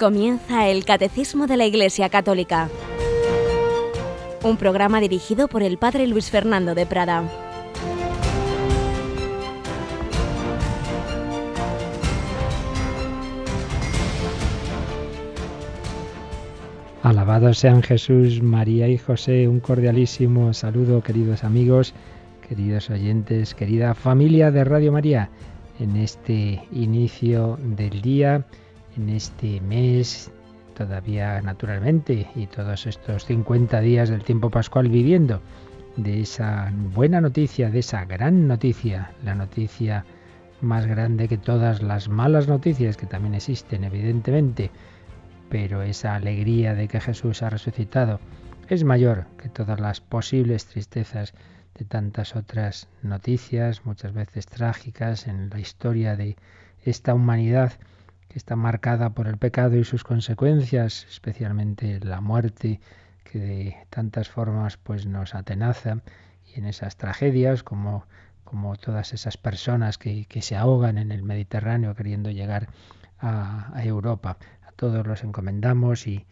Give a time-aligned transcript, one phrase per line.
[0.00, 2.70] Comienza el Catecismo de la Iglesia Católica,
[4.42, 7.30] un programa dirigido por el Padre Luis Fernando de Prada.
[17.02, 19.48] Alabados sean Jesús, María y José.
[19.48, 21.92] Un cordialísimo saludo, queridos amigos,
[22.48, 25.28] queridos oyentes, querida familia de Radio María,
[25.78, 28.46] en este inicio del día
[28.96, 30.30] en este mes,
[30.74, 35.40] todavía naturalmente, y todos estos 50 días del tiempo pascual viviendo
[35.96, 40.04] de esa buena noticia, de esa gran noticia, la noticia
[40.60, 44.70] más grande que todas las malas noticias que también existen, evidentemente,
[45.48, 48.20] pero esa alegría de que Jesús ha resucitado
[48.68, 51.34] es mayor que todas las posibles tristezas
[51.76, 56.36] de tantas otras noticias, muchas veces trágicas, en la historia de
[56.84, 57.72] esta humanidad
[58.30, 62.80] que está marcada por el pecado y sus consecuencias, especialmente la muerte,
[63.24, 65.98] que de tantas formas pues nos atenaza,
[66.46, 68.06] y en esas tragedias como,
[68.44, 72.68] como todas esas personas que, se ahogan en el Mediterráneo queriendo llegar
[73.18, 74.38] a, Europa.
[74.64, 76.24] A todos los encomendamos y,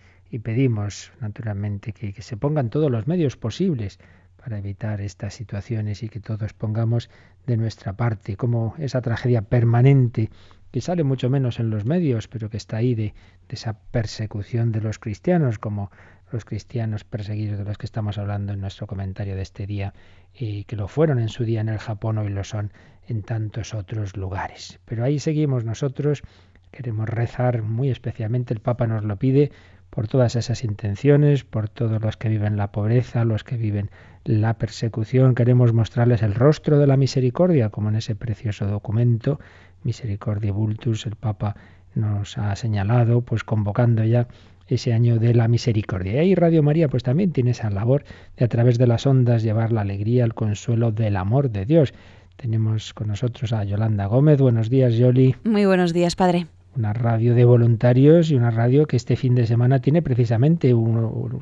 [0.44, 3.98] pedimos naturalmente que, que se pongan todos los medios posibles
[4.36, 7.10] para evitar estas situaciones y que todos pongamos
[7.46, 10.30] de nuestra parte, como esa tragedia permanente
[10.70, 13.14] que sale mucho menos en los medios, pero que está ahí de,
[13.48, 15.90] esa persecución de los cristianos, como
[16.30, 19.94] los cristianos perseguidos de los que estamos hablando en nuestro comentario de este día,
[20.34, 22.72] y que lo fueron en su día en el Japón, hoy lo son
[23.06, 24.78] en tantos otros lugares.
[24.84, 26.22] Pero ahí seguimos nosotros,
[26.70, 29.50] queremos rezar muy especialmente, el Papa nos lo pide,
[29.90, 33.90] por todas esas intenciones, por todos los que viven la pobreza, los que viven
[34.24, 35.34] la persecución.
[35.34, 39.40] Queremos mostrarles el rostro de la misericordia, como en ese precioso documento
[39.82, 41.56] Misericordia Vultus, el Papa
[41.94, 44.28] nos ha señalado, pues convocando ya
[44.68, 46.14] ese año de la misericordia.
[46.14, 48.04] Y ahí Radio María pues también tiene esa labor
[48.36, 51.94] de a través de las ondas llevar la alegría, el consuelo del amor de Dios.
[52.36, 54.40] Tenemos con nosotros a Yolanda Gómez.
[54.40, 55.34] Buenos días, Yoli.
[55.44, 56.46] Muy buenos días, padre
[56.78, 60.72] una radio de voluntarios y una radio que este fin de semana tiene precisamente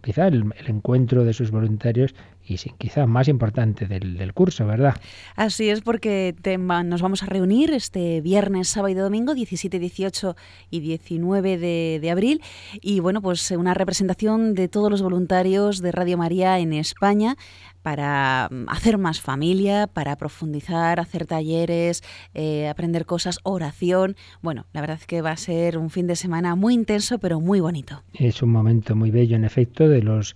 [0.02, 2.14] quizá el, encuentro de sus voluntarios
[2.46, 4.96] y quizá más importante del, curso, ¿verdad?
[5.34, 10.36] Así es, porque nos vamos a reunir este viernes, sábado y domingo, 17, 18
[10.70, 12.42] y 19 de, de abril.
[12.80, 17.36] Y bueno, pues una representación de todos los voluntarios de Radio María en España
[17.86, 22.02] para mm, hacer más familia, para profundizar, hacer talleres,
[22.34, 24.16] eh, aprender cosas, oración.
[24.42, 27.40] Bueno, la verdad es que va a ser un fin de semana muy intenso, pero
[27.40, 28.02] muy bonito.
[28.12, 30.34] Es un momento muy bello, en efecto, de los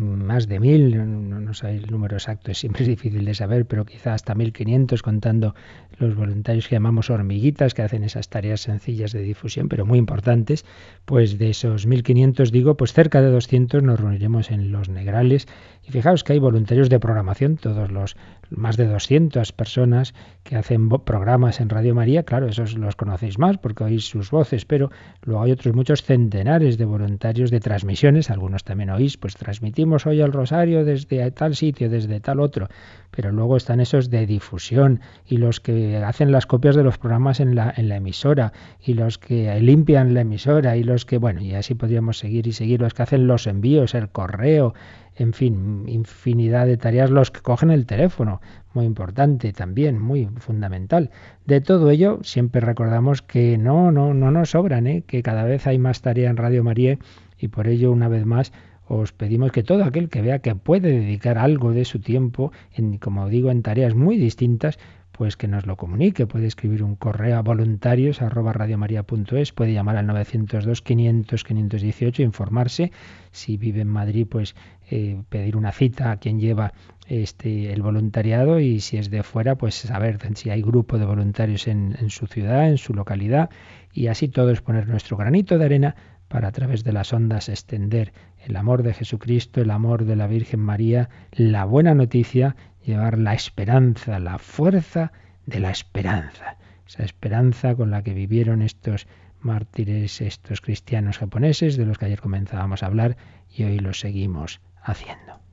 [0.00, 3.84] más de mil, no, no, sé el número exacto, siempre es difícil de saber, pero
[3.84, 5.54] quizá hasta mil quinientos contando
[5.98, 10.64] los voluntarios que llamamos hormiguitas, que hacen esas tareas sencillas de difusión, pero muy importantes,
[11.04, 15.46] pues de esos mil quinientos digo, pues cerca de doscientos nos reuniremos en Los Negrales
[15.90, 18.16] fijaos que hay voluntarios de programación, todos los
[18.50, 23.58] más de 200 personas que hacen programas en Radio María, claro, esos los conocéis más
[23.58, 24.90] porque oís sus voces, pero
[25.22, 30.20] luego hay otros muchos centenares de voluntarios de transmisiones, algunos también oís, pues transmitimos hoy
[30.20, 32.68] el rosario desde tal sitio, desde tal otro,
[33.10, 37.40] pero luego están esos de difusión y los que hacen las copias de los programas
[37.40, 38.52] en la, en la emisora
[38.84, 42.52] y los que limpian la emisora y los que, bueno, y así podríamos seguir y
[42.52, 44.74] seguir, los que hacen los envíos, el correo,
[45.20, 48.40] en fin, infinidad de tareas, los que cogen el teléfono,
[48.72, 51.10] muy importante también, muy fundamental.
[51.44, 55.04] De todo ello, siempre recordamos que no, no, no nos sobran, ¿eh?
[55.06, 56.98] que cada vez hay más tarea en Radio María
[57.38, 58.52] y por ello, una vez más,
[58.88, 62.96] os pedimos que todo aquel que vea que puede dedicar algo de su tiempo, en,
[62.96, 64.78] como digo, en tareas muy distintas,
[65.20, 66.26] pues que nos lo comunique.
[66.26, 72.90] Puede escribir un correo a voluntarios arroba puede llamar al 902 500 518 informarse.
[73.30, 74.56] Si vive en Madrid, pues
[74.90, 76.72] eh, pedir una cita a quien lleva
[77.06, 81.68] este el voluntariado y si es de fuera, pues saber si hay grupo de voluntarios
[81.68, 83.50] en, en su ciudad, en su localidad
[83.92, 85.96] y así todos poner nuestro granito de arena
[86.28, 90.28] para a través de las ondas extender el amor de Jesucristo, el amor de la
[90.28, 92.54] Virgen María, la buena noticia
[92.90, 95.12] llevar la esperanza, la fuerza
[95.46, 96.56] de la esperanza,
[96.86, 99.06] esa esperanza con la que vivieron estos
[99.40, 103.16] mártires, estos cristianos japoneses, de los que ayer comenzábamos a hablar
[103.48, 105.49] y hoy lo seguimos haciendo.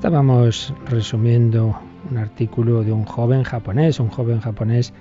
[0.00, 1.78] Estábamos resumiendo
[2.10, 4.94] un artículo de un joven japonés, un joven japonés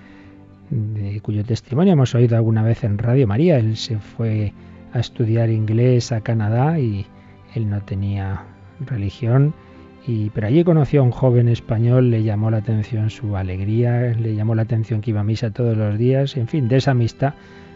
[0.72, 3.60] de cuyo testimonio hemos oído alguna vez en Radio María.
[3.60, 4.52] Él se fue
[4.92, 7.06] a estudiar inglés a Canadá y
[7.56, 8.44] él no tenía
[8.82, 9.54] religión,
[10.06, 14.36] y, pero allí conoció a un joven español, le llamó la atención su alegría, le
[14.36, 17.36] llamó la atención que iba a misa todos los días, en fin, de esa amistad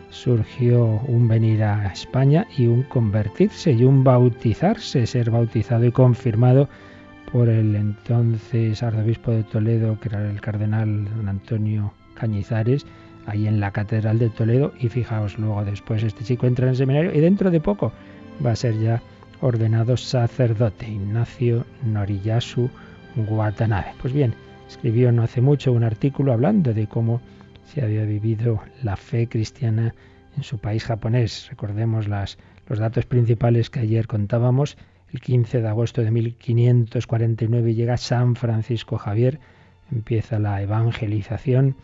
[0.10, 6.68] surgió un venir a España y un convertirse y un bautizarse, ser bautizado y confirmado
[7.34, 12.86] por el entonces arzobispo de Toledo, que era el cardenal Antonio Cañizares,
[13.26, 14.72] ahí en la Catedral de Toledo.
[14.80, 17.92] Y fijaos, luego después este chico entra en el seminario y dentro de poco
[18.46, 19.02] va a ser ya
[19.42, 22.70] ordenado sacerdote, Ignacio Noriyasu
[23.16, 23.94] Watanabe.
[24.00, 24.36] Pues bien,
[24.68, 27.20] escribió no hace mucho un artículo hablando de cómo
[27.66, 29.96] se había vivido la fe cristiana
[30.38, 31.48] en su país japonés.
[31.50, 32.38] Recordemos las,
[32.68, 34.78] los datos principales que ayer contábamos.
[35.14, 39.40] El 15 de agosto de 1549 llega San Francisco Javier,
[39.92, 41.76] empieza la evangelización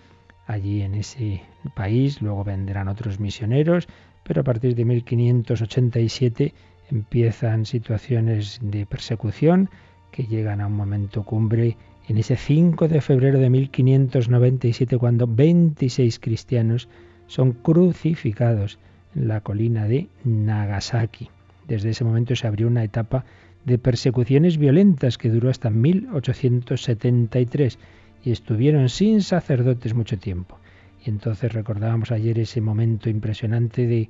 [0.47, 1.43] allí en ese
[1.75, 3.87] país, luego vendrán otros misioneros,
[4.23, 6.55] pero a partir de 1587
[6.89, 9.69] empiezan situaciones de persecución
[10.09, 11.77] que llegan a un momento cumbre
[12.07, 16.89] en ese 5 de febrero de 1597 cuando 26 cristianos
[17.27, 18.79] son crucificados
[19.15, 21.29] en la colina de Nagasaki.
[21.69, 23.23] Desde ese momento se abrió una etapa
[23.63, 27.77] de persecuciones violentas que duró hasta 1873
[28.25, 30.57] y estuvieron sin sacerdotes mucho tiempo.
[31.05, 34.09] Y entonces recordábamos ayer ese momento impresionante de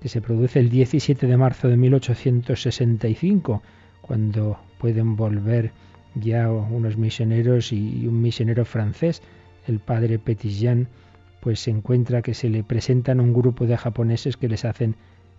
[0.00, 3.60] que se produce el 17 de marzo de 1865,
[4.00, 5.72] cuando pueden volver
[6.14, 9.20] ya unos misioneros y un misionero francés,
[9.66, 10.86] el padre Petitjean,
[11.40, 14.94] pues se encuentra que se le presentan un grupo de japoneses que les hacen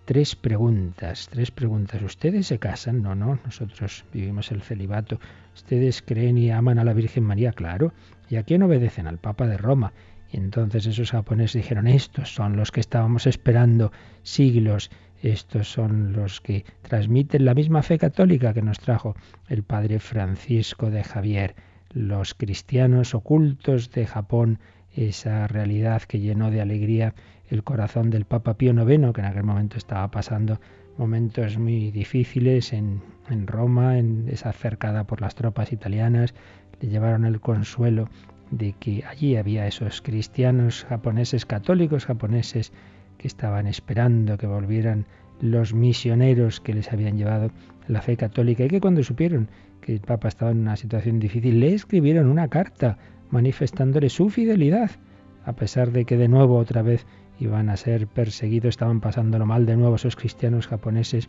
[0.05, 2.01] tres preguntas, tres preguntas.
[2.01, 3.01] ¿Ustedes se casan?
[3.01, 5.19] No, no, nosotros vivimos el celibato.
[5.55, 7.51] ¿Ustedes creen y aman a la Virgen María?
[7.51, 7.93] Claro.
[8.29, 9.07] ¿Y a quién obedecen?
[9.07, 9.93] Al Papa de Roma.
[10.31, 13.91] Y entonces esos japoneses dijeron, estos son los que estábamos esperando
[14.23, 14.89] siglos,
[15.21, 19.15] estos son los que transmiten la misma fe católica que nos trajo
[19.49, 21.55] el Padre Francisco de Javier,
[21.89, 24.59] los cristianos ocultos de Japón,
[24.95, 27.13] esa realidad que llenó de alegría
[27.49, 30.59] el corazón del Papa Pío IX, que en aquel momento estaba pasando
[30.97, 36.33] momentos muy difíciles en, en Roma, en esa cercada por las tropas italianas,
[36.79, 38.09] le llevaron el consuelo
[38.51, 42.71] de que allí había esos cristianos japoneses, católicos japoneses,
[43.17, 45.05] que estaban esperando que volvieran
[45.41, 47.51] los misioneros que les habían llevado
[47.87, 49.49] la fe católica y que cuando supieron
[49.81, 52.97] que el Papa estaba en una situación difícil, le escribieron una carta
[53.31, 54.91] manifestándole su fidelidad,
[55.45, 57.05] a pesar de que de nuevo otra vez
[57.39, 61.27] iban a ser perseguidos, estaban pasándolo mal de nuevo esos cristianos japoneses,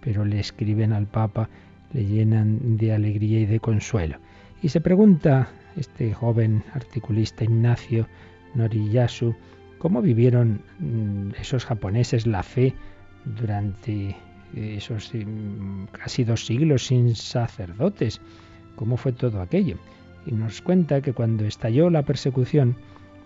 [0.00, 1.48] pero le escriben al Papa,
[1.92, 4.18] le llenan de alegría y de consuelo.
[4.62, 8.08] Y se pregunta este joven articulista Ignacio
[8.54, 9.34] Noriyasu,
[9.78, 12.74] cómo vivieron mm, esos japoneses la fe
[13.24, 14.16] durante
[14.54, 18.20] esos mm, casi dos siglos sin sacerdotes.
[18.76, 19.76] ¿Cómo fue todo aquello?
[20.26, 22.76] Y nos cuenta que cuando estalló la persecución,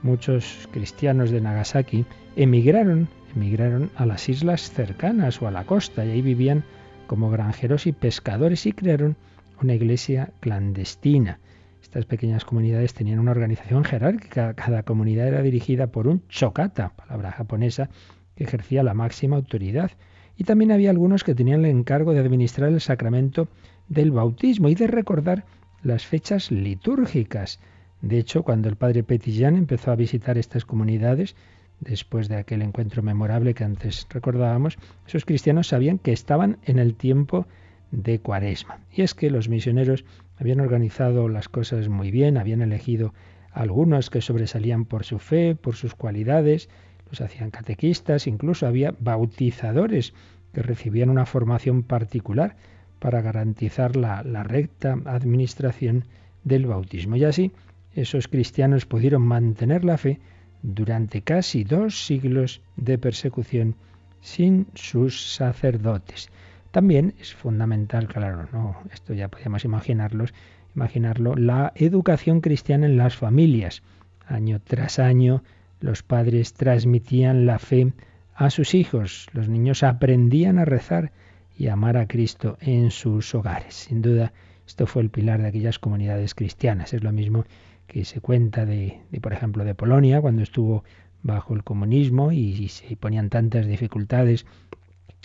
[0.02, 2.06] muchos cristianos de Nagasaki
[2.36, 6.64] emigraron, emigraron a las islas cercanas o a la costa y ahí vivían
[7.06, 9.16] como granjeros y pescadores y crearon
[9.62, 11.40] una iglesia clandestina.
[11.82, 17.32] Estas pequeñas comunidades tenían una organización jerárquica, cada comunidad era dirigida por un chokata, palabra
[17.32, 17.90] japonesa
[18.34, 19.92] que ejercía la máxima autoridad.
[20.36, 23.48] Y también había algunos que tenían el encargo de administrar el sacramento
[23.88, 25.44] del bautismo y de recordar
[25.86, 27.60] las fechas litúrgicas.
[28.02, 31.36] De hecho, cuando el padre Petillán empezó a visitar estas comunidades,
[31.80, 36.94] después de aquel encuentro memorable que antes recordábamos, esos cristianos sabían que estaban en el
[36.96, 37.46] tiempo
[37.92, 38.80] de Cuaresma.
[38.92, 40.04] Y es que los misioneros
[40.38, 43.14] habían organizado las cosas muy bien, habían elegido
[43.52, 46.68] algunos que sobresalían por su fe, por sus cualidades,
[47.08, 50.14] los hacían catequistas, incluso había bautizadores
[50.52, 52.56] que recibían una formación particular
[52.98, 56.04] para garantizar la, recta administración
[56.44, 57.16] del bautismo.
[57.16, 57.52] Y así
[57.94, 60.20] esos cristianos pudieron mantener la fe
[60.62, 63.76] durante casi dos siglos de persecución
[64.20, 66.28] sin sus sacerdotes.
[66.72, 70.34] También es fundamental, claro, no, esto ya podemos imaginarlos,
[70.74, 73.82] imaginarlo, la educación cristiana en las familias.
[74.26, 75.42] Año tras año
[75.80, 77.92] los padres transmitían la fe
[78.34, 81.12] a sus hijos, los niños aprendían a rezar
[81.56, 83.74] y amar a Cristo en sus hogares.
[83.74, 84.32] Sin duda,
[84.66, 86.92] esto fue el pilar de aquellas comunidades cristianas.
[86.92, 87.44] Es lo mismo
[87.86, 90.84] que se cuenta de, por ejemplo, de Polonia, cuando estuvo
[91.22, 94.46] bajo el comunismo y, se ponían tantas dificultades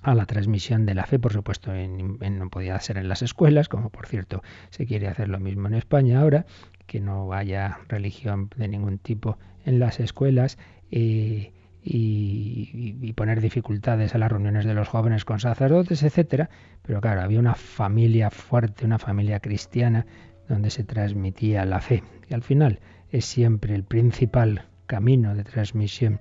[0.04, 3.92] a la transmisión de la fe, por supuesto, no podía ser en las escuelas, como
[3.92, 6.46] por cierto se quiere hacer lo mismo en España ahora,
[6.88, 10.58] que no haya religión de ningún tipo en las escuelas.
[10.90, 11.52] Eh,
[11.84, 16.50] y, poner dificultades a las reuniones de los jóvenes con sacerdotes, etcétera.
[16.82, 20.06] Pero claro, había una familia fuerte, una familia cristiana,
[20.48, 22.04] donde se transmitía la fe.
[22.30, 26.20] Y al final es siempre el principal camino de transmisión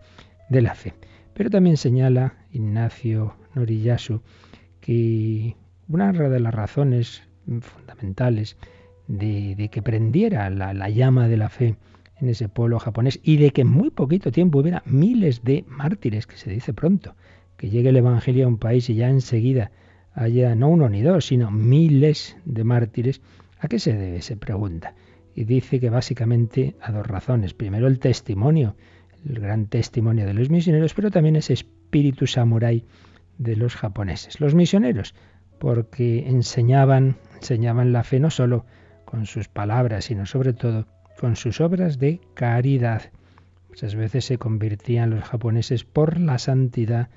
[0.49, 0.95] de la fe.
[1.35, 4.23] Pero también señala Ignacio Noriyasu
[4.81, 5.57] que
[5.88, 7.23] una de las razones
[7.61, 8.57] fundamentales
[9.09, 11.76] de, que prendiera la llama de la fe
[12.20, 16.26] en ese pueblo japonés y de que en muy poquito tiempo hubiera miles de mártires,
[16.26, 17.16] que se dice pronto,
[17.56, 19.70] que llegue el Evangelio a un país y ya enseguida
[20.14, 23.20] haya no uno ni dos, sino miles de mártires,
[23.58, 24.22] ¿a qué se debe?
[24.22, 24.94] Se pregunta.
[25.34, 27.54] Y dice que básicamente a dos razones.
[27.54, 28.76] Primero el testimonio,
[29.26, 32.84] el gran testimonio de los misioneros, pero también ese espíritu samurái
[33.38, 34.40] de los japoneses.
[34.40, 35.14] Los misioneros,
[35.58, 38.66] porque enseñaban, enseñaban la fe no solo
[39.04, 40.86] con sus palabras, sino sobre todo
[41.20, 43.12] con sus obras de caridad.
[43.68, 47.10] Muchas veces se convertían los japoneses por la santidad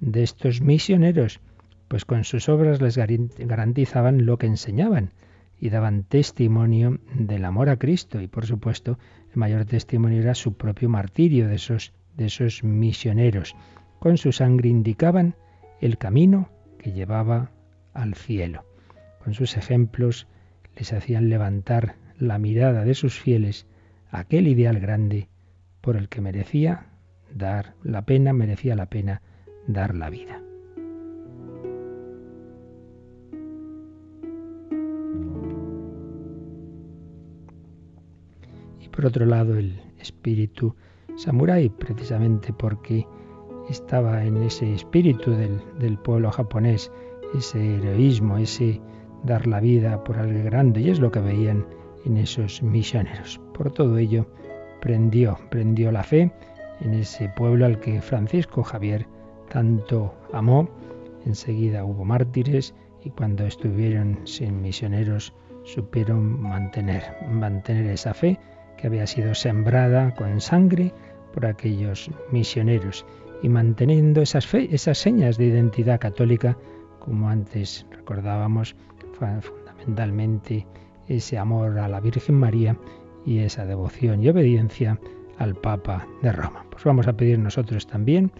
[0.00, 1.40] de estos misioneros,
[1.86, 5.12] pues con sus obras les garantizaban lo que enseñaban
[5.58, 8.98] y daban testimonio del amor a Cristo y por supuesto
[9.30, 13.54] el mayor testimonio era su propio martirio de esos, de esos misioneros.
[13.98, 15.34] Con su sangre indicaban
[15.82, 16.48] el camino
[16.78, 17.50] que llevaba
[17.92, 18.64] al cielo.
[19.22, 20.26] Con sus ejemplos
[20.76, 23.66] les hacían levantar la mirada de sus fieles
[24.10, 25.28] aquel ideal grande
[25.80, 26.86] por el que merecía
[27.34, 29.22] dar la pena, merecía la pena
[29.66, 30.42] dar la vida.
[38.80, 40.76] Y por otro lado el espíritu
[41.16, 43.06] samurái, precisamente porque
[43.70, 46.92] estaba en ese espíritu del, del pueblo japonés,
[47.34, 48.80] ese heroísmo, ese
[49.24, 51.64] dar la vida por algo grande, y es lo que veían
[52.04, 53.40] en esos misioneros.
[53.54, 54.26] Por todo ello,
[54.80, 56.32] prendió, prendió la fe
[56.80, 59.06] en ese pueblo al que Francisco Javier
[59.48, 60.68] tanto amó.
[61.26, 68.38] Enseguida hubo mártires y cuando estuvieron sin misioneros supieron mantener, mantener esa fe
[68.76, 70.92] que había sido sembrada con sangre
[71.34, 73.04] por aquellos misioneros
[73.42, 76.56] y manteniendo esas, fe, esas señas de identidad católica,
[76.98, 78.74] como antes recordábamos,
[79.40, 80.66] fundamentalmente
[81.16, 82.76] ese amor a la Virgen María
[83.26, 84.98] y esa devoción y obediencia
[85.38, 86.64] al Papa de Roma.
[86.70, 88.30] Pues vamos a pedir nosotros también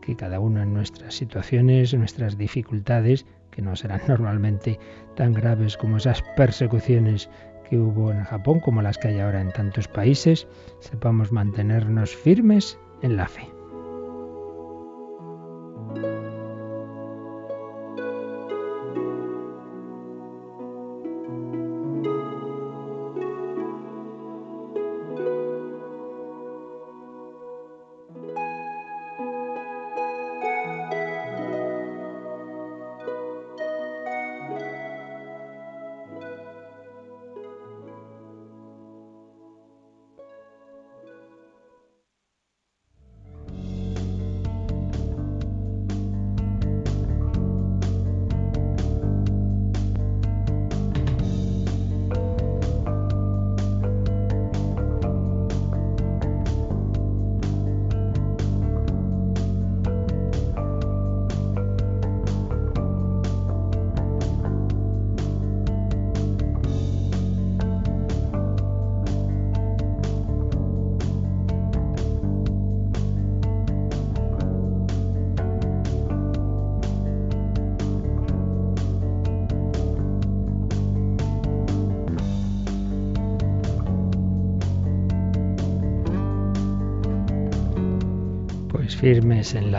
[0.00, 4.78] que cada uno en nuestras situaciones, nuestras dificultades, que no serán normalmente
[5.16, 7.28] tan graves como esas persecuciones
[7.68, 10.46] que hubo en Japón, como las que hay ahora en tantos países,
[10.80, 13.57] sepamos mantenernos firmes en la fe.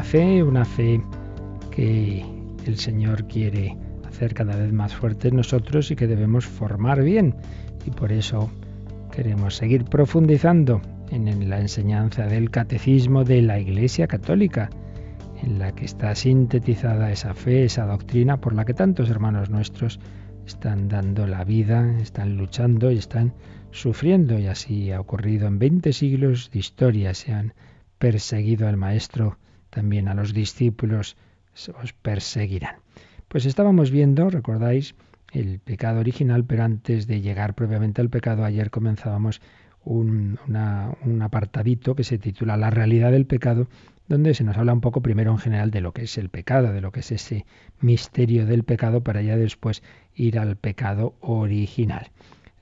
[0.03, 1.01] Fe, una fe
[1.71, 2.25] que
[2.65, 3.77] el Señor quiere
[4.07, 7.35] hacer cada vez más fuerte nosotros y que debemos formar bien.
[7.85, 8.49] Y por eso
[9.11, 14.69] queremos seguir profundizando en la enseñanza del catecismo de la Iglesia Católica,
[15.41, 19.99] en la que está sintetizada esa fe, esa doctrina por la que tantos hermanos nuestros
[20.45, 23.33] están dando la vida, están luchando y están
[23.71, 24.37] sufriendo.
[24.37, 27.13] Y así ha ocurrido en 20 siglos de historia.
[27.13, 27.53] Se han
[27.97, 29.37] perseguido al Maestro,
[29.69, 31.17] también a los discípulos
[31.81, 32.75] os perseguirán.
[33.27, 34.95] Pues estábamos viendo, recordáis,
[35.31, 39.41] el pecado original, pero antes de llegar propiamente al pecado, ayer comenzábamos
[39.83, 43.67] un, un, apartadito que se titula La realidad del pecado,
[44.07, 46.73] donde se nos habla un poco primero en general de lo que es el pecado,
[46.73, 47.45] de lo que es ese
[47.79, 49.83] misterio del pecado, para ya después
[50.15, 52.09] ir al pecado original.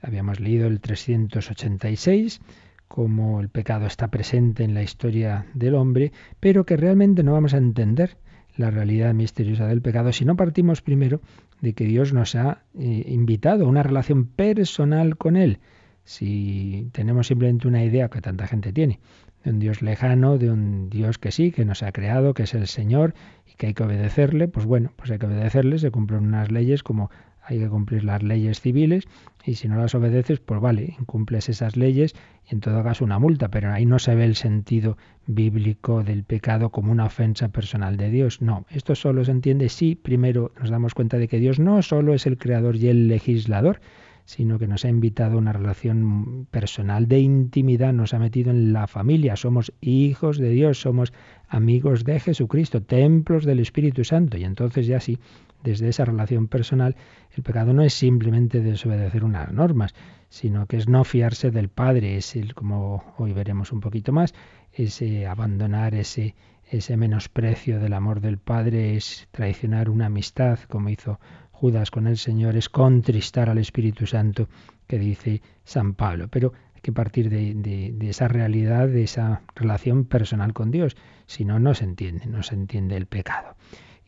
[0.02, 2.40] Habíamos leído el 386,
[2.88, 7.54] cómo el pecado está presente en la historia del hombre, pero que realmente no vamos
[7.54, 8.16] a entender
[8.56, 11.20] la realidad misteriosa del pecado si no partimos primero
[11.60, 15.60] de que Dios nos ha eh, invitado a una relación personal con Él.
[16.04, 18.98] Si tenemos simplemente una idea que tanta gente tiene,
[19.44, 22.54] de un Dios lejano, de un Dios que sí, que nos ha creado, que es
[22.54, 23.14] el Señor
[23.46, 26.82] y que hay que obedecerle, pues bueno, pues hay que obedecerle, se cumplen unas leyes
[26.82, 27.10] como
[27.42, 29.04] hay que cumplir las leyes civiles
[29.48, 32.14] y si no las obedeces, pues vale, incumples esas leyes
[32.46, 36.22] y en todo caso una multa, pero ahí no se ve el sentido bíblico del
[36.22, 38.42] pecado como una ofensa personal de Dios.
[38.42, 42.12] No, esto solo se entiende si primero nos damos cuenta de que Dios no solo
[42.12, 43.80] es el creador y el legislador,
[44.26, 48.74] sino que nos ha invitado a una relación personal de intimidad, nos ha metido en
[48.74, 51.14] la familia, somos hijos de Dios, somos
[51.48, 55.18] amigos de Jesucristo, templos del Espíritu Santo, y entonces ya sí,
[55.62, 56.96] desde esa relación personal,
[57.36, 59.94] el pecado no es simplemente desobedecer unas normas,
[60.28, 64.34] sino que es no fiarse del Padre, es el, como hoy veremos un poquito más,
[64.72, 66.34] ese abandonar ese
[66.70, 71.18] ese menosprecio del amor del Padre es traicionar una amistad, como hizo
[71.50, 74.48] Judas con el Señor es contristar al Espíritu Santo
[74.86, 76.28] que dice San Pablo.
[76.28, 80.96] Pero hay que partir de, esa realidad, de esa relación personal con Dios.
[81.26, 83.56] Si no, no se entiende, no se entiende el pecado.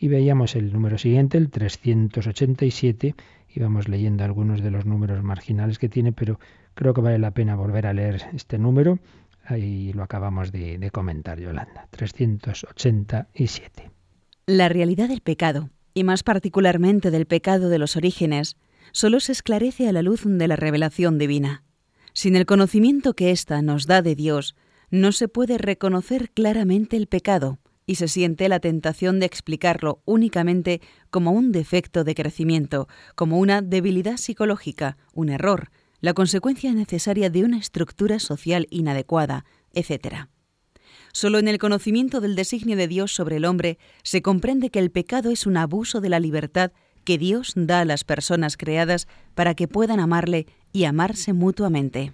[0.01, 3.15] Y veíamos el número siguiente, el 387,
[3.55, 6.41] íbamos leyendo algunos de los números marginales que tiene, pero
[6.75, 8.99] creo que vale la pena volver a leer este número.
[9.45, 11.87] Ahí lo acabamos de, de comentar, Yolanda.
[11.91, 13.91] 387.
[14.47, 18.57] La realidad del pecado y más particularmente del pecado de los orígenes,
[18.93, 21.63] solo se esclarece a la luz de la revelación divina.
[22.15, 24.57] Sin el conocimiento que ésta nos da de Dios,
[24.91, 27.59] no se puede reconocer claramente el pecado
[27.91, 30.81] y se siente la tentación de explicarlo únicamente
[31.11, 37.43] como un defecto de crecimiento, como una debilidad psicológica, un error, la consecuencia necesaria de
[37.43, 40.29] una estructura social inadecuada, etc.
[41.13, 44.93] Solo en el conocimiento del designio de Dios sobre el hombre se comprende que el
[44.93, 46.71] pecado es un abuso de la libertad
[47.03, 52.13] que Dios da a las personas creadas para que puedan amarle y amarse mutuamente.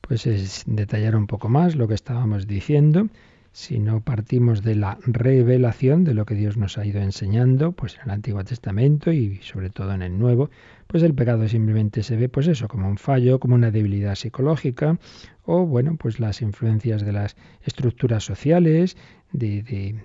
[0.00, 3.08] Pues es detallar un poco más lo que estábamos diciendo.
[3.54, 7.96] Si no partimos de la revelación de lo que Dios nos ha ido enseñando, pues
[7.96, 10.48] en el Antiguo Testamento y sobre todo en el Nuevo,
[10.86, 14.98] pues el pecado simplemente se ve pues eso, como un fallo, como una debilidad psicológica
[15.44, 18.96] o bueno, pues las influencias de las estructuras sociales,
[19.32, 19.96] de,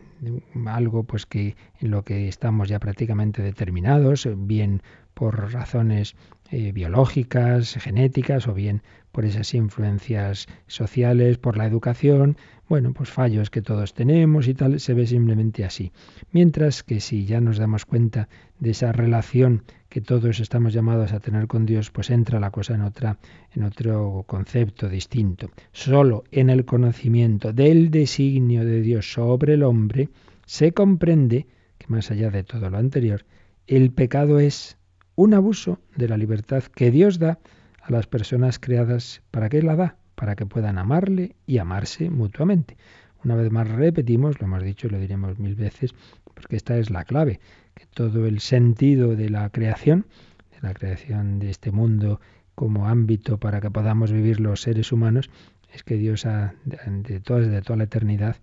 [0.66, 4.82] algo pues que en lo que estamos ya prácticamente determinados, bien
[5.14, 6.16] por razones
[6.52, 8.82] eh, biológicas, genéticas o bien
[9.18, 12.38] por esas influencias sociales, por la educación,
[12.70, 15.92] bueno, pues fallos que todos tenemos y tal, se ve simplemente así.
[16.32, 21.20] Mientras que si ya nos damos cuenta de esa relación que todos estamos llamados a
[21.20, 23.18] tener con Dios, pues entra la cosa en otra
[23.56, 25.50] en otro concepto distinto.
[25.72, 30.10] Solo en el conocimiento del designio de Dios sobre el hombre
[30.46, 31.48] se comprende
[31.80, 33.26] que más allá de todo lo anterior,
[33.66, 34.78] el pecado es
[35.16, 37.40] un abuso de la libertad que Dios da
[37.88, 39.21] a las personas creadas.
[39.32, 39.95] ¿Para qué la da?
[40.15, 42.78] Para que puedan amarle y amarse mutuamente.
[43.23, 45.95] Una vez más repetimos, lo hemos dicho y lo diremos mil veces,
[46.34, 47.39] porque esta es la clave
[47.73, 50.06] que todo el sentido de la creación,
[50.52, 52.19] de la creación de este mundo
[52.56, 55.30] como ámbito para que podamos vivir los seres humanos,
[55.73, 58.38] es que Dios ha, de, toda, de toda la eternidad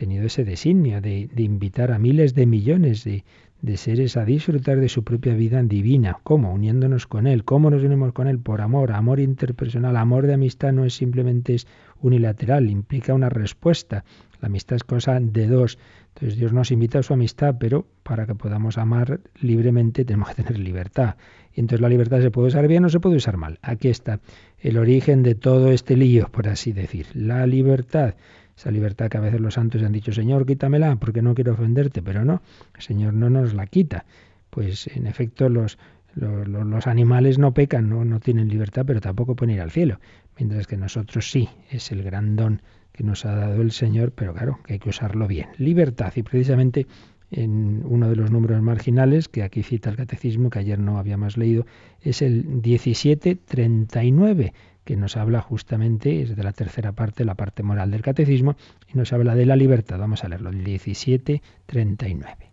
[0.00, 3.22] tenido ese designio de, invitar a miles de millones de,
[3.60, 6.16] de seres a disfrutar de su propia vida divina.
[6.22, 6.54] ¿Cómo?
[6.54, 7.44] Uniéndonos con Él.
[7.44, 8.38] ¿Cómo nos unimos con Él?
[8.38, 9.98] Por amor, amor interpersonal.
[9.98, 11.54] Amor de amistad no es simplemente
[12.00, 14.04] unilateral, implica una respuesta.
[14.40, 15.78] La amistad es cosa de dos.
[16.14, 20.42] Entonces Dios nos invita a su amistad, pero para que podamos amar libremente tenemos que
[20.42, 21.16] tener libertad.
[21.54, 23.58] Y entonces la libertad se puede usar bien o se puede usar mal.
[23.60, 24.20] Aquí está
[24.60, 27.06] el origen de todo este lío, por así decir.
[27.12, 28.14] La libertad.
[28.60, 32.02] Esa libertad que a veces los santos han dicho, Señor, quítamela, porque no quiero ofenderte,
[32.02, 32.42] pero no,
[32.76, 34.04] el Señor no nos la quita.
[34.50, 35.78] Pues en efecto los,
[36.14, 39.98] los, los, animales no pecan, no, no tienen libertad, pero tampoco pueden ir al cielo,
[40.36, 42.60] mientras que nosotros sí, es el gran don
[42.92, 45.48] que nos ha dado el Señor, pero claro, que hay que usarlo bien.
[45.56, 46.86] Libertad, y precisamente
[47.30, 51.38] en uno de los números marginales que aquí cita el catecismo, que ayer no habíamos
[51.38, 51.64] leído,
[52.02, 54.52] es el 1739,
[54.84, 58.56] que nos habla justamente, es de la tercera parte, la parte moral del catecismo,
[58.92, 59.98] y nos habla de la libertad.
[59.98, 62.52] Vamos a leerlo, el 1739.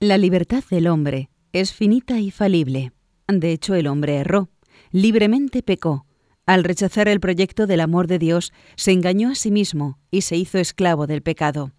[0.00, 2.92] La libertad del hombre es finita y falible.
[3.28, 4.50] De hecho, el hombre erró,
[4.92, 6.06] libremente pecó,
[6.46, 10.36] al rechazar el proyecto del amor de Dios, se engañó a sí mismo y se
[10.36, 11.72] hizo esclavo del pecado.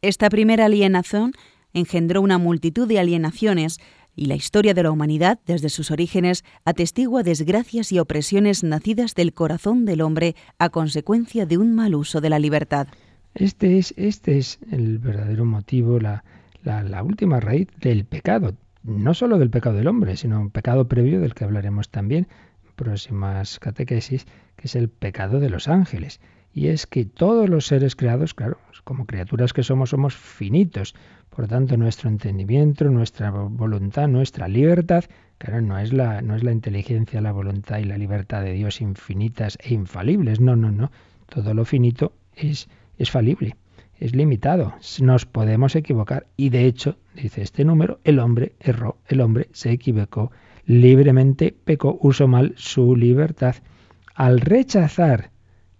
[0.00, 1.32] Esta primera alienación
[1.72, 3.78] engendró una multitud de alienaciones
[4.16, 9.34] y la historia de la humanidad desde sus orígenes atestigua desgracias y opresiones nacidas del
[9.34, 12.88] corazón del hombre a consecuencia de un mal uso de la libertad.
[13.34, 16.24] Este es, este es el verdadero motivo, la,
[16.64, 21.20] la, última raíz del pecado, no solo del pecado del hombre, sino un pecado previo
[21.20, 22.28] del que hablaremos también
[22.64, 24.26] en próximas catequesis,
[24.56, 26.20] que es el pecado de los ángeles.
[26.54, 30.94] Y es que todos los seres creados, claro, como criaturas que somos, somos finitos.
[31.36, 35.04] Por tanto, nuestro entendimiento, nuestra voluntad, nuestra libertad,
[35.36, 38.80] claro, no es la, no es la inteligencia, la voluntad y la libertad de Dios
[38.80, 40.40] infinitas e infalibles.
[40.40, 40.90] No, no, no.
[41.28, 43.54] Todo lo finito es, es falible,
[44.00, 44.76] es limitado.
[45.02, 46.26] Nos podemos equivocar.
[46.38, 50.32] Y de hecho, dice este número, el hombre erró, el hombre se equivocó,
[50.64, 53.56] libremente pecó, usó mal su libertad.
[54.14, 55.32] Al rechazar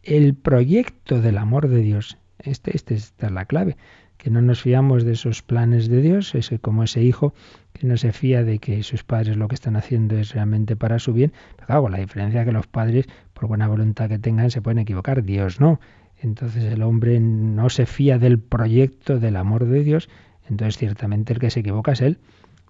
[0.02, 3.78] el proyecto del amor de Dios, este, este, esta es la clave,
[4.16, 7.34] que no nos fiamos de esos planes de Dios, ese, como ese hijo
[7.72, 10.98] que no se fía de que sus padres lo que están haciendo es realmente para
[10.98, 11.32] su bien.
[11.56, 14.78] Pero claro, la diferencia es que los padres, por buena voluntad que tengan, se pueden
[14.78, 15.80] equivocar, Dios no.
[16.20, 20.08] Entonces el hombre no se fía del proyecto del amor de Dios,
[20.48, 22.18] entonces ciertamente el que se equivoca es él.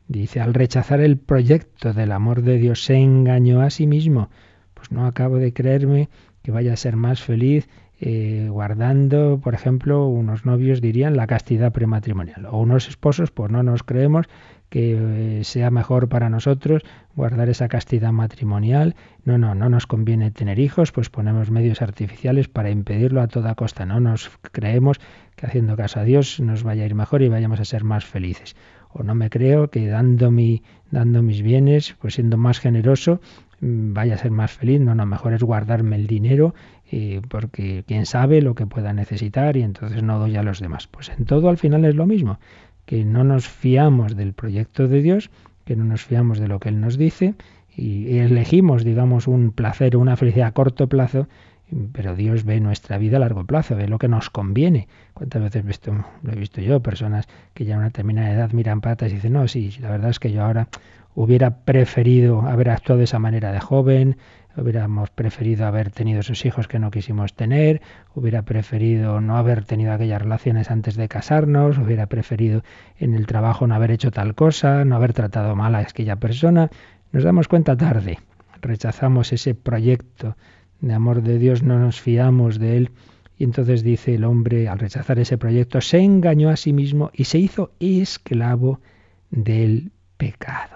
[0.09, 4.31] Dice, al rechazar el proyecto del amor de Dios se engañó a sí mismo.
[4.75, 6.09] Pues no acabo de creerme
[6.43, 11.73] que vaya a ser más feliz eh, guardando, por ejemplo, unos novios dirían la castidad
[11.73, 14.27] prematrimonial, o unos esposos, pues no nos creemos
[14.69, 16.83] que eh, sea mejor para nosotros
[17.15, 18.97] guardar esa castidad matrimonial.
[19.25, 23.55] No, no, no nos conviene tener hijos, pues ponemos medios artificiales para impedirlo a toda
[23.55, 23.87] costa.
[23.87, 24.99] No nos creemos
[25.37, 28.05] que haciendo caso a Dios nos vaya a ir mejor y vayamos a ser más
[28.05, 28.57] felices.
[28.91, 33.21] O no me creo que dando, mi, dando mis bienes, pues siendo más generoso,
[33.61, 34.81] vaya a ser más feliz.
[34.81, 36.55] No, no, mejor es guardarme el dinero
[37.29, 40.87] porque quién sabe lo que pueda necesitar y entonces no doy a los demás.
[40.87, 42.39] Pues en todo al final es lo mismo,
[42.85, 45.31] que no nos fiamos del proyecto de Dios,
[45.65, 47.35] que no nos fiamos de lo que Él nos dice
[47.75, 51.27] y elegimos, digamos, un placer o una felicidad a corto plazo,
[51.93, 54.87] pero Dios ve nuestra vida a largo plazo, ve lo que nos conviene.
[55.13, 55.93] ¿Cuántas veces he visto,
[56.23, 59.33] lo he visto yo, personas que ya a una determinada edad miran patas y dicen,
[59.33, 60.69] no, sí, la verdad es que yo ahora
[61.17, 64.19] hubiera preferido haber actuado de esa manera de joven,
[64.55, 67.81] hubiéramos preferido haber tenido esos hijos que no quisimos tener,
[68.15, 72.63] hubiera preferido no haber tenido aquellas relaciones antes de casarnos, hubiera preferido
[72.99, 76.71] en el trabajo no haber hecho tal cosa, no haber tratado mal a aquella persona.
[77.13, 78.19] Nos damos cuenta tarde,
[78.61, 80.37] rechazamos ese proyecto
[80.81, 82.91] de amor de Dios, no nos fiamos de él.
[83.39, 87.25] Y entonces dice el hombre, al rechazar ese proyecto, se engañó a sí mismo y
[87.25, 88.81] se hizo esclavo
[89.31, 90.76] del pecado.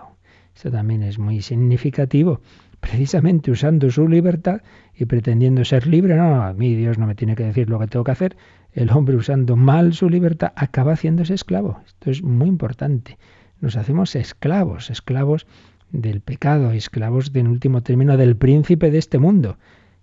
[0.61, 2.41] Eso también es muy significativo
[2.81, 4.61] precisamente usando su libertad
[4.95, 7.87] y pretendiendo ser libre, no, a mí Dios no me tiene que decir lo que
[7.87, 8.37] tengo que hacer,
[8.73, 11.81] el hombre usando mal su libertad acaba haciéndose esclavo.
[11.87, 13.19] Esto es muy importante.
[13.61, 15.47] Nos hacemos esclavos, esclavos
[15.93, 19.59] del pecado, esclavos de, en último término del príncipe de este mundo.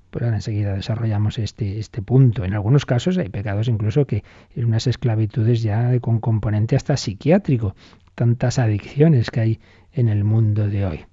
[0.10, 2.46] Pues ahora enseguida desarrollamos este, este punto.
[2.46, 4.24] En algunos casos hay pecados incluso que
[4.56, 7.76] en unas esclavitudes ya con componente hasta psiquiátrico,
[8.16, 9.60] tantas adicciones que hay
[9.98, 11.06] en el mundo de hoy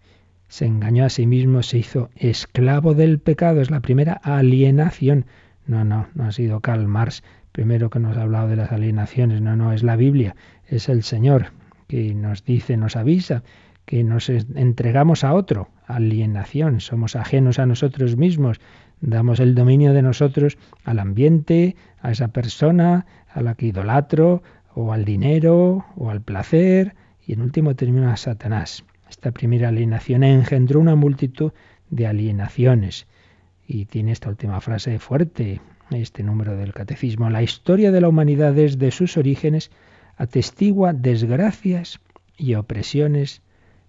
[0.55, 3.61] se engañó a sí mismo, se hizo esclavo del pecado.
[3.61, 5.27] Es la primera alienación.
[5.67, 9.41] No, no, no ha sido Karl Marx primero que nos ha hablado de las alienaciones.
[9.41, 10.37] No, no, es la Biblia,
[10.69, 11.47] es el Señor
[11.89, 13.43] que nos dice, nos avisa
[13.85, 18.61] que nos entregamos a otro, alienación, somos ajenos a nosotros mismos,
[19.01, 24.43] damos el dominio de nosotros al ambiente, a esa persona a la que idolatro,
[24.75, 26.95] o al dinero, o al placer,
[27.27, 28.85] y en último término a Satanás.
[29.09, 31.53] Esta primera alienación engendró una multitud
[31.91, 33.07] de alienaciones.
[33.67, 35.61] Y tiene esta última frase fuerte,
[35.91, 37.31] este número del catecismo.
[37.31, 39.71] La historia de la humanidad desde sus orígenes
[40.17, 42.01] atestigua desgracias
[42.37, 43.43] y opresiones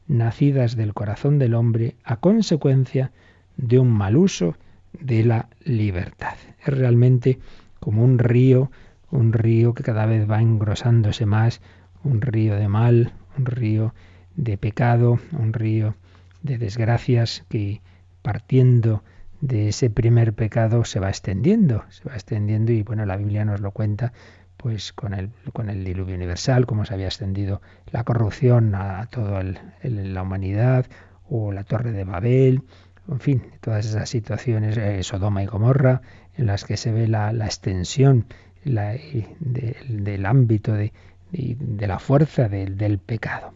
[0.08, 3.12] nacidas del corazón del hombre a consecuencia
[3.58, 4.56] de un mal uso
[4.94, 6.36] de la libertad.
[6.64, 7.40] Es realmente
[7.80, 8.72] como un río,
[9.12, 11.62] un río que cada vez va engrosándose más,
[12.04, 13.94] un río de mal, un río
[14.36, 15.96] de pecado, un río
[16.42, 17.82] de desgracias que
[18.22, 19.04] partiendo
[19.42, 23.62] de ese primer pecado se va extendiendo, se va extendiendo y bueno, la Biblia nos
[23.62, 24.14] lo cuenta
[24.58, 29.44] pues con el, con el diluvio universal, cómo se había extendido la corrupción a toda
[29.84, 30.86] la humanidad,
[31.30, 32.62] o la torre de Babel,
[33.08, 36.02] en fin, todas esas situaciones, eh, Sodoma y Gomorra,
[36.36, 38.26] en las que se ve la, extensión
[38.64, 40.92] del ámbito de,
[41.32, 43.54] de, la fuerza del pecado.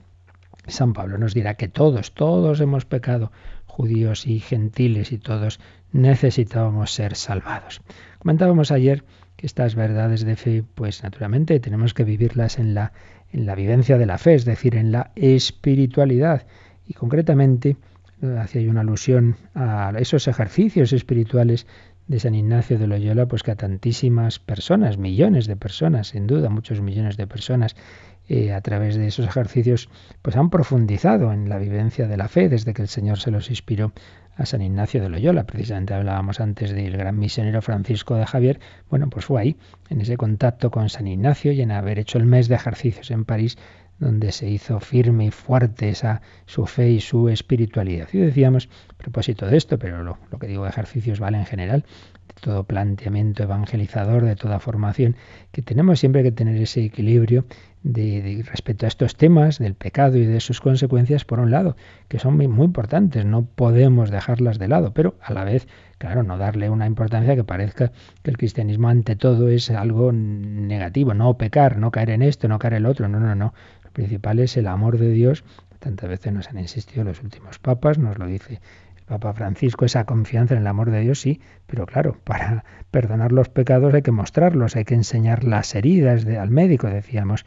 [0.68, 3.32] San Pablo nos dirá que todos, todos hemos pecado,
[3.66, 5.60] judíos y gentiles, y todos
[5.92, 7.82] necesitábamos ser salvados.
[8.20, 9.04] Comentábamos ayer
[9.36, 12.92] que estas verdades de fe, pues naturalmente tenemos que vivirlas en la,
[13.32, 16.46] en la vivencia de la fe, es decir, en la espiritualidad.
[16.86, 17.78] Y concretamente,
[18.40, 21.68] hacía una alusión a esos ejercicios espirituales
[22.10, 26.50] de San Ignacio de Loyola, pues que a tantísimas personas, millones de personas, sin duda,
[26.50, 27.76] muchos millones de personas,
[28.28, 29.90] eh, a través de esos ejercicios,
[30.24, 33.52] pues han profundizado en la vivencia de la fe desde que el Señor se los
[33.52, 33.94] inspiró
[34.36, 35.44] a San Ignacio de Loyola.
[35.44, 38.60] Precisamente hablábamos antes del gran misionero Francisco de Javier.
[38.90, 39.58] Bueno, pues fue ahí,
[39.90, 43.24] en ese contacto con San Ignacio y en haber hecho el mes de ejercicios en
[43.24, 43.56] París,
[44.00, 48.08] donde se hizo firme y fuerte esa su fe y su espiritualidad.
[48.14, 51.46] Y decíamos, a propósito de esto, pero lo, lo que digo de ejercicios vale en
[51.46, 51.86] general,
[52.34, 55.16] todo planteamiento evangelizador, de toda formación,
[55.52, 57.46] que tenemos siempre que tener ese equilibrio
[57.84, 61.76] de, respecto a estos temas del pecado y de sus consecuencias, por un lado,
[62.08, 66.24] que son muy, muy, importantes, no podemos dejarlas de lado, pero a la vez, claro,
[66.24, 71.38] no darle una importancia que parezca que el cristianismo ante todo es algo negativo, no
[71.38, 73.54] pecar, no caer en esto, no caer en el otro, no, no, no.
[73.84, 75.44] Lo principal es el amor de Dios.
[75.80, 78.60] Tantas veces nos han insistido los últimos papas, nos lo dice
[79.10, 83.50] Papa Francisco, esa confianza en el amor de Dios, sí, pero claro, para perdonar los
[83.50, 87.44] pecados hay que mostrarlos, hay que enseñar las heridas al médico, decíamos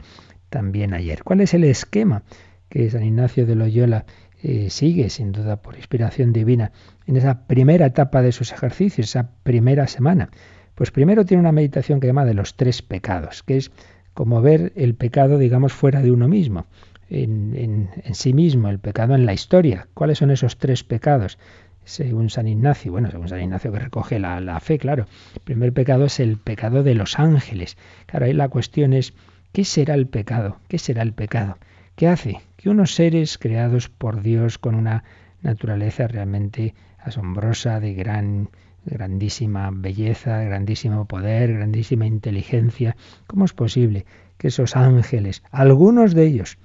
[0.50, 1.22] también ayer.
[1.22, 2.24] ¿Cuál es el esquema
[2.68, 4.06] que San Ignacio de Loyola
[4.42, 6.72] eh, sigue, sin duda por inspiración divina,
[7.06, 10.30] en esa primera etapa de sus ejercicios, esa primera semana?
[10.74, 13.70] Pues primero tiene una meditación que llama de los tres pecados, que es
[14.14, 16.66] como ver el pecado, digamos, fuera de uno mismo
[17.12, 19.88] en, sí mismo, el pecado en la historia.
[19.94, 21.38] ¿Cuáles son esos tres pecados?
[21.84, 25.06] según San Ignacio, bueno, según San Ignacio que recoge la, la, fe, claro.
[25.34, 27.76] El primer pecado es el pecado de los ángeles.
[28.06, 29.14] Claro, ahí la cuestión es,
[29.50, 30.58] ¿qué será el pecado?
[30.68, 31.58] ¿Qué será el pecado?
[31.96, 32.40] ¿Qué hace?
[32.56, 35.02] Que unos seres creados por Dios con una
[35.42, 38.48] naturaleza realmente asombrosa, de gran,
[38.84, 42.96] grandísima belleza, grandísimo poder, grandísima inteligencia,
[43.26, 44.06] ¿cómo es posible
[44.38, 46.58] que esos ángeles, algunos de ellos,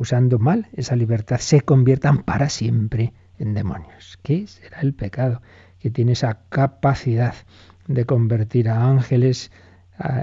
[0.00, 4.18] usando mal esa libertad, se conviertan para siempre en demonios.
[4.22, 5.42] ¿Qué será el pecado
[5.78, 7.34] que tiene esa capacidad
[7.86, 9.52] de convertir a ángeles,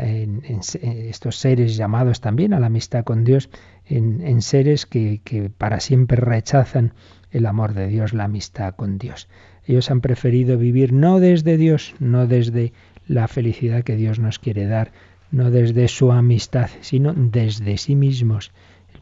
[0.02, 0.42] en,
[0.82, 3.52] estos seres llamados también a la amistad con Dios,
[3.86, 6.94] en, seres que, para siempre rechazan
[7.30, 9.30] el amor de Dios, la amistad con Dios?
[9.68, 12.74] Ellos han preferido vivir no desde Dios, no desde
[13.06, 14.92] la felicidad que Dios nos quiere dar,
[15.30, 18.52] no desde su amistad, sino desde sí mismos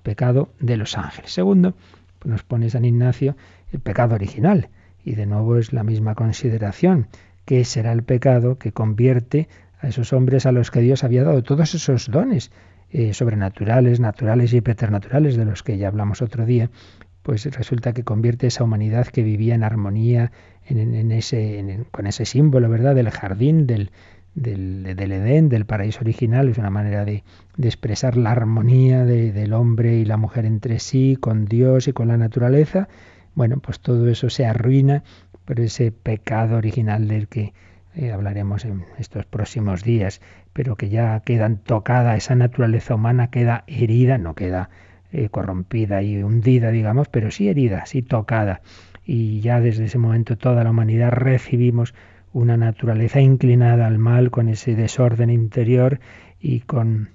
[0.06, 1.34] pecado de los ángeles.
[1.34, 1.74] Segundo,
[2.24, 3.36] nos pone San Ignacio
[3.74, 4.70] el pecado original.
[5.04, 7.08] Y de nuevo es la misma consideración.
[7.44, 11.44] ¿Qué será el pecado que convierte a esos hombres a los que Dios había dado
[11.44, 12.52] todos esos dones
[12.91, 16.70] eh, sobrenaturales, naturales y preternaturales de los que ya hablamos otro día?
[17.22, 20.32] Pues resulta que convierte esa humanidad que vivía en armonía
[21.91, 23.89] con ese símbolo, ¿verdad?, del jardín, del,
[24.36, 27.24] del, del, Edén, del paraíso original, es una manera de,
[27.58, 32.10] de expresar la armonía del hombre y la mujer entre sí, con Dios y con
[32.10, 32.88] la naturaleza.
[33.34, 35.04] Bueno, pues todo eso se arruina
[35.45, 37.54] por ese pecado original del que
[37.95, 40.21] eh, hablaremos en estos próximos días,
[40.52, 44.69] pero que ya queda tocada, esa naturaleza humana queda herida, no queda
[45.13, 48.62] eh, corrompida y hundida, digamos, pero sí herida, sí tocada.
[49.06, 51.93] Y ya desde ese momento toda la humanidad recibimos
[52.36, 56.02] una naturaleza inclinada al mal, con ese desorden interior
[56.38, 57.12] y con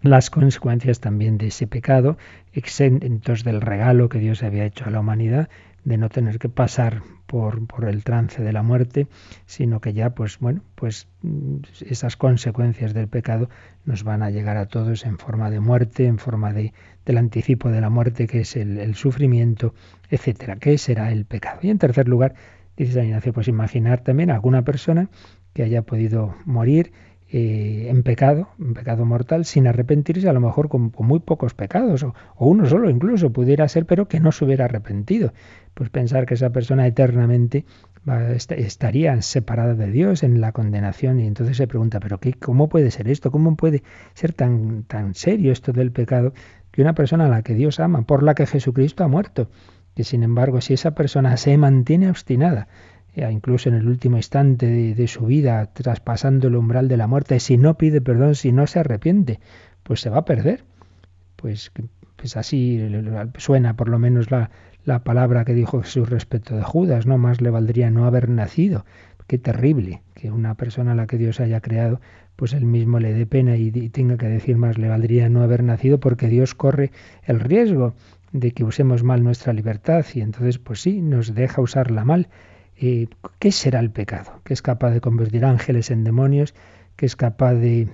[0.00, 2.16] las consecuencias también de ese pecado,
[2.52, 5.48] exentos del regalo que Dios había hecho a la humanidad,
[5.82, 9.08] de no tener que pasar por, por, el trance de la muerte,
[9.46, 11.56] sino que ya, pues bueno, pues mm,
[11.88, 13.48] esas consecuencias del pecado
[13.84, 16.72] nos van a llegar a todos en forma de muerte, en forma de,
[17.04, 19.74] del anticipo de la muerte, que es el, el sufrimiento,
[20.10, 20.56] etcétera.
[20.56, 21.58] ¿Qué será el pecado?
[21.62, 22.34] Y en tercer lugar,
[22.76, 25.10] Dice San Ignacio, pues imaginar también a alguna persona
[25.52, 26.92] que haya podido morir
[27.32, 32.02] eh, en pecado, en pecado mortal, sin arrepentirse, a lo mejor con, muy pocos pecados,
[32.02, 35.32] o, uno solo incluso pudiera ser, pero que no se hubiera arrepentido.
[35.74, 37.66] Pues pensar que esa persona eternamente
[38.56, 42.90] estaría separada de Dios en la condenación y entonces se pregunta, pero qué, ¿cómo puede
[42.90, 43.30] ser esto?
[43.30, 46.32] ¿Cómo puede ser tan, tan serio esto del pecado
[46.72, 49.50] que una persona a la que Dios ama, por la que Jesucristo ha muerto,
[49.94, 52.68] que sin embargo si esa persona se mantiene obstinada,
[53.14, 57.40] eh, incluso en el último instante de, su vida, traspasando el umbral de la muerte,
[57.40, 59.40] si no pide perdón, si no se arrepiente,
[59.82, 60.64] pues se va a perder.
[61.36, 61.72] Pues,
[62.16, 62.80] pues así
[63.38, 64.50] suena por lo menos la,
[64.84, 68.84] la palabra que dijo Jesús respecto de Judas, no más le valdría no haber nacido.
[69.26, 72.00] Qué terrible que una persona a la que Dios haya creado,
[72.36, 75.62] pues él mismo le dé pena y tenga que decir más le valdría no haber
[75.62, 76.90] nacido porque Dios corre
[77.24, 77.94] el riesgo
[78.32, 82.28] de que usemos mal nuestra libertad y entonces pues sí, nos deja usarla mal.
[82.76, 84.40] Eh, ¿Qué será el pecado?
[84.44, 86.54] Que es capaz de convertir ángeles en demonios,
[86.96, 87.88] que es capaz de,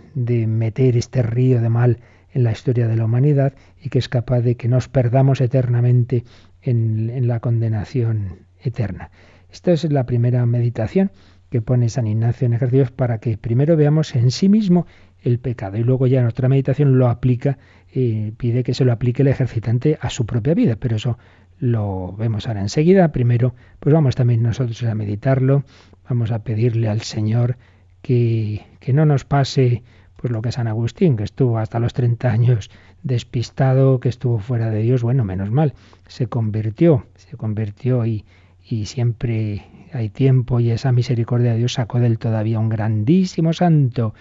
[0.47, 1.99] meter este río de mal
[2.33, 6.25] en la historia de la humanidad y que es capaz de que nos perdamos eternamente
[6.61, 9.11] en, en la condenación eterna.
[9.51, 11.11] Esta es la primera meditación
[11.51, 14.87] que pone San Ignacio en ejercicios para que primero veamos en sí mismo
[15.23, 17.59] el pecado y luego ya en otra meditación lo aplica
[17.99, 21.17] y pide que se lo aplique el ejercitante a su propia vida, pero eso
[21.59, 23.11] lo vemos ahora enseguida.
[23.11, 25.65] Primero, pues vamos también nosotros a meditarlo,
[26.07, 27.57] vamos a pedirle al Señor
[28.03, 29.83] que, que no nos pase
[30.17, 32.71] pues lo que San Agustín, que estuvo hasta los 30 años
[33.03, 35.73] despistado, que estuvo fuera de Dios, bueno, menos mal,
[36.07, 38.27] se convirtió, se convirtió y,
[38.63, 43.55] y siempre hay tiempo y esa misericordia de Dios sacó de él todavía un grandísimo
[43.55, 44.13] santo,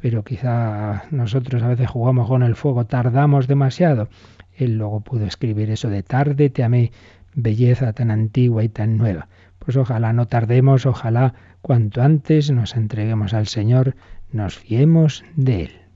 [0.00, 4.08] pero quizá nosotros a veces jugamos con el fuego, tardamos demasiado.
[4.54, 6.92] Él luego pudo escribir eso de tarde te amé,
[7.34, 9.28] belleza tan antigua y tan nueva.
[9.58, 13.96] Pues ojalá no tardemos, ojalá cuanto antes nos entreguemos al Señor,
[14.32, 15.87] nos fiemos de Él.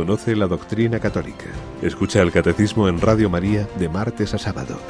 [0.00, 1.44] Conoce la doctrina católica.
[1.82, 4.80] Escucha el catecismo en Radio María de martes a sábado.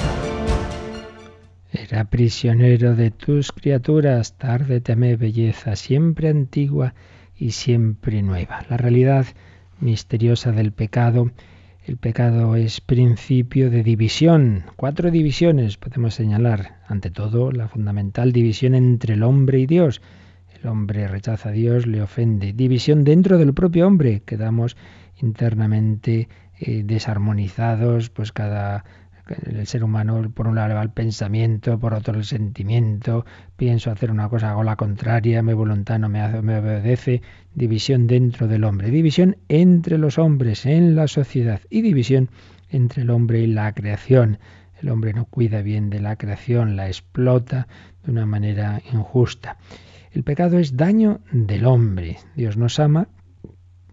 [1.72, 6.94] Era prisionero de tus criaturas, tarde temé belleza, siempre antigua
[7.36, 8.64] y siempre nueva.
[8.70, 9.26] La realidad
[9.80, 11.32] misteriosa del pecado.
[11.84, 14.62] El pecado es principio de división.
[14.76, 16.82] Cuatro divisiones podemos señalar.
[16.86, 20.02] Ante todo, la fundamental división entre el hombre y Dios.
[20.62, 22.52] El hombre rechaza a Dios, le ofende.
[22.52, 24.22] División dentro del propio hombre.
[24.24, 24.76] Quedamos
[25.20, 28.84] internamente eh, desarmonizados, pues cada
[29.46, 33.24] el ser humano por un lado va el pensamiento, por otro el sentimiento,
[33.56, 37.22] pienso hacer una cosa, hago la contraria, mi voluntad no me, hace, me obedece,
[37.54, 42.28] división dentro del hombre, división entre los hombres en la sociedad y división
[42.70, 44.38] entre el hombre y la creación.
[44.82, 47.68] El hombre no cuida bien de la creación, la explota
[48.04, 49.58] de una manera injusta.
[50.12, 52.18] El pecado es daño del hombre.
[52.34, 53.08] Dios nos ama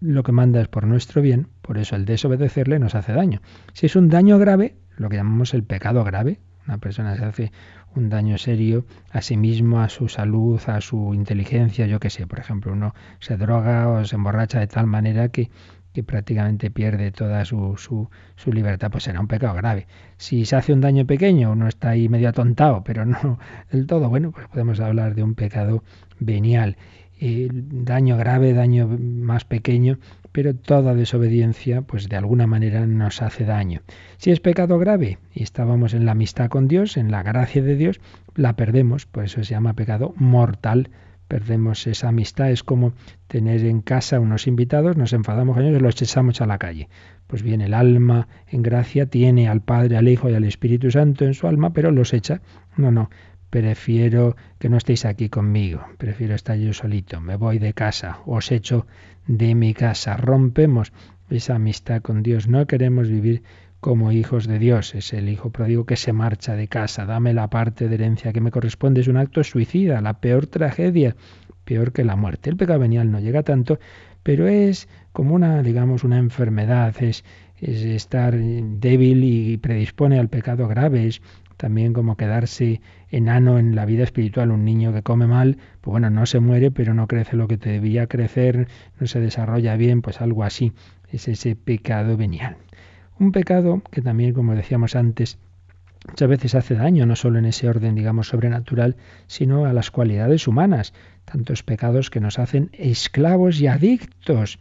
[0.00, 3.40] lo que manda es por nuestro bien, por eso el desobedecerle nos hace daño.
[3.72, 7.52] Si es un daño grave, lo que llamamos el pecado grave, Una persona se hace
[7.94, 12.26] un daño serio a sí mismo, a su salud, a su inteligencia, yo qué sé.
[12.26, 15.50] Por ejemplo, uno se droga o se emborracha de tal manera que,
[15.94, 19.86] que prácticamente pierde toda su, su, su, libertad, pues será un pecado grave.
[20.18, 23.38] Si se hace un daño pequeño, uno está ahí medio atontado, pero no
[23.72, 25.82] del todo, bueno, pues podemos hablar de un pecado
[26.20, 26.76] venial.
[27.20, 29.98] daño grave, daño más pequeño,
[30.32, 33.80] pero toda desobediencia, pues de alguna manera nos hace daño.
[34.18, 37.76] Si es pecado grave y estábamos en la amistad con Dios, en la gracia de
[37.76, 38.00] Dios,
[38.34, 40.90] la perdemos, por eso se llama pecado mortal.
[41.26, 42.92] Perdemos esa amistad, es como
[43.26, 46.88] tener en casa unos invitados, nos enfadamos con ellos y los echamos a la calle.
[47.26, 51.26] Pues bien, el alma en gracia tiene al Padre, al Hijo y al Espíritu Santo
[51.26, 52.40] en su alma, pero los echa.
[52.76, 53.10] No, no,
[53.50, 58.52] prefiero que no estéis aquí conmigo, prefiero estar yo solito, me voy de casa, os
[58.52, 58.86] echo
[59.28, 60.16] de mi casa.
[60.16, 60.92] Rompemos
[61.30, 62.48] esa amistad con Dios.
[62.48, 63.42] No queremos vivir
[63.80, 64.94] como hijos de Dios.
[64.94, 67.04] Es el hijo pródigo que se marcha de casa.
[67.04, 69.02] Dame la parte de herencia que me corresponde.
[69.02, 71.14] Es un acto suicida, la peor tragedia,
[71.64, 72.50] peor que la muerte.
[72.50, 73.78] El pecado venial no llega tanto,
[74.22, 76.94] pero es como una, digamos, una enfermedad.
[77.02, 77.24] Es,
[77.60, 81.06] es estar débil y predispone al pecado grave.
[81.06, 81.20] Es
[81.58, 82.80] también como quedarse
[83.10, 84.50] enano en la vida espiritual.
[84.50, 87.58] Un niño que come mal, pues bueno, no se muere, pero no crece lo que
[87.58, 90.72] debía crecer, no se desarrolla bien, pues algo así.
[91.12, 92.56] Es ese pecado venial.
[93.18, 95.38] Un pecado que también, como decíamos antes,
[96.08, 98.96] muchas veces hace daño, no solo en ese orden, digamos, sobrenatural,
[99.26, 100.92] sino a las cualidades humanas.
[101.24, 104.58] Tantos pecados que nos hacen esclavos y adictos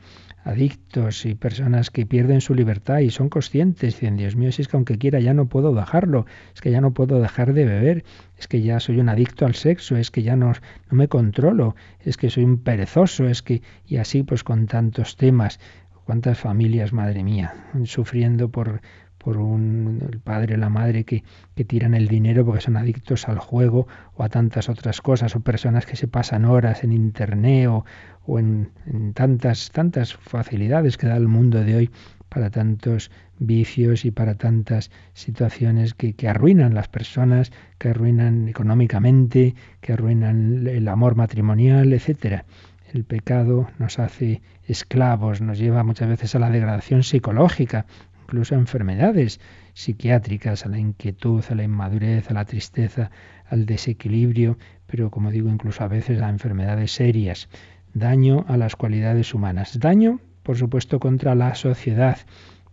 [0.48, 4.70] adictos y personas que pierden su libertad y son conscientes, dicen, Dios mío, si es
[4.70, 6.26] que aunque quiera ya no puedo dejarlo,
[6.56, 8.06] es que ya no puedo dejar de beber,
[8.38, 10.54] es que ya soy un adicto al sexo, es que ya no,
[10.90, 13.62] no me controlo, es que soy un perezoso, es que...
[13.86, 15.60] y así pues con tantos temas.
[16.06, 18.80] ¿Cuántas familias, madre mía, sufriendo por,
[19.28, 23.28] por un el padre o la madre que, que tiran el dinero porque son adictos
[23.28, 27.68] al juego o a tantas otras cosas, o personas que se pasan horas en internet
[27.68, 27.84] o,
[28.26, 28.72] o en,
[29.14, 31.92] tantas, tantas facilidades que da el mundo de hoy
[32.30, 39.56] para tantos vicios y para tantas situaciones que, que, arruinan las personas, que arruinan económicamente,
[39.82, 42.46] que arruinan el amor matrimonial, etcétera.
[42.94, 47.86] El pecado nos hace esclavos, nos lleva muchas veces a la degradación psicológica,
[48.28, 49.40] incluso a enfermedades
[49.74, 53.10] psiquiátricas, a la inquietud, a la inmadurez, a la tristeza,
[53.46, 57.48] al desequilibrio, pero como digo, incluso a veces a enfermedades serias
[57.94, 59.80] daño a las cualidades humanas.
[59.80, 62.18] Daño, por supuesto, contra la sociedad,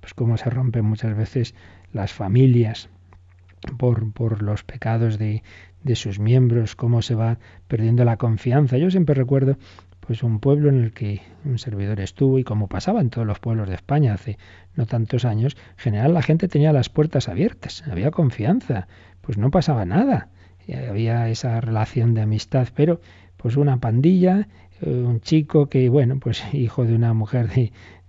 [0.01, 1.55] pues como se rompen muchas veces
[1.93, 2.89] las familias
[3.79, 5.45] por, por los pecados de,
[5.85, 7.39] de sus miembros, cómo se va
[7.69, 8.77] perdiendo la confianza.
[8.77, 9.57] Yo siempre recuerdo
[10.07, 13.39] pues un pueblo en el que un servidor estuvo y como pasaba en todos los
[13.39, 14.39] pueblos de España hace
[14.75, 18.89] no tantos años, en general la gente tenía las puertas abiertas, había confianza,
[19.21, 20.29] pues no pasaba nada,
[20.89, 23.01] había esa relación de amistad, pero
[23.37, 24.49] pues una pandilla
[24.81, 27.49] eh, un chico que, bueno, pues hijo de una mujer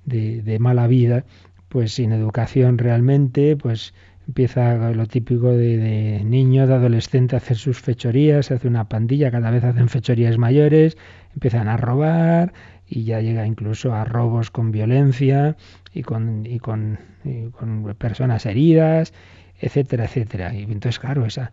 [0.06, 1.26] de, de, mala vida,
[1.70, 3.94] pues sin educación realmente, pues
[4.28, 9.64] empieza lo típico de, niño, de adolescente hacer sus fechorías, hace una pandilla, cada vez
[9.64, 10.98] hacen fechorías mayores,
[11.36, 12.54] empiezan a robar
[12.88, 15.56] y ya llega incluso a robos con violencia
[15.94, 19.14] y con, y con, y con personas heridas
[19.60, 20.54] etcétera, etcétera.
[20.54, 21.52] Y entonces, claro, esa,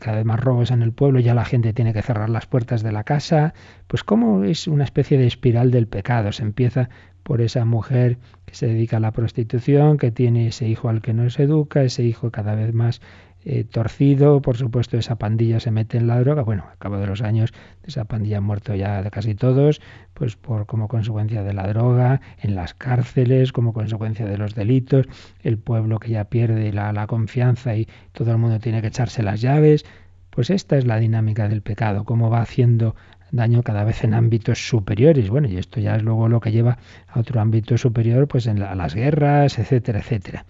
[0.00, 2.82] cada vez más robos en el pueblo, ya la gente tiene que cerrar las puertas
[2.82, 3.54] de la casa.
[3.88, 6.32] Pues como es una especie de espiral del pecado.
[6.32, 6.88] Se empieza
[7.22, 11.14] por esa mujer que se dedica a la prostitución, que tiene ese hijo al que
[11.14, 13.00] no se educa, ese hijo cada vez más
[13.44, 17.06] eh, torcido, por supuesto esa pandilla se mete en la droga, bueno, a cabo de
[17.06, 19.80] los años de esa pandilla han muerto ya casi todos,
[20.14, 25.06] pues por como consecuencia de la droga, en las cárceles, como consecuencia de los delitos,
[25.42, 29.22] el pueblo que ya pierde la, la confianza y todo el mundo tiene que echarse
[29.22, 29.84] las llaves,
[30.30, 32.94] pues esta es la dinámica del pecado, cómo va haciendo
[33.32, 35.30] daño cada vez en ámbitos superiores.
[35.30, 36.78] Bueno, y esto ya es luego lo que lleva
[37.08, 40.44] a otro ámbito superior, pues en a las guerras, etcétera, etcétera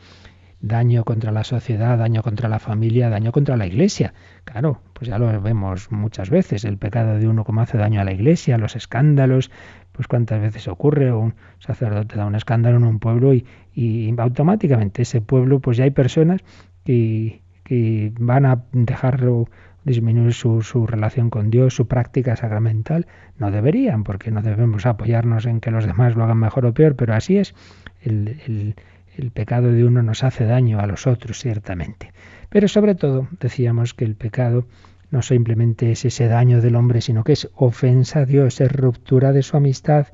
[0.62, 4.14] daño contra la sociedad, daño contra la familia, daño contra la iglesia.
[4.44, 8.04] Claro, pues ya lo vemos muchas veces, el pecado de uno como hace daño a
[8.04, 9.50] la iglesia, los escándalos,
[9.90, 13.44] pues cuántas veces ocurre, un sacerdote da un escándalo en un pueblo y,
[13.74, 16.40] y automáticamente ese pueblo, pues ya hay personas
[16.84, 19.48] que, que van a dejarlo
[19.84, 23.06] disminuir su, su, relación con Dios, su práctica sacramental.
[23.38, 26.94] No deberían, porque no debemos apoyarnos en que los demás lo hagan mejor o peor,
[26.96, 27.54] pero así es.
[28.00, 28.74] El,
[29.16, 32.12] el pecado de uno nos hace daño a los otros, ciertamente.
[32.48, 34.66] Pero sobre todo decíamos que el pecado
[35.10, 39.32] no simplemente es ese daño del hombre, sino que es ofensa a Dios, es ruptura
[39.32, 40.08] de su amistad.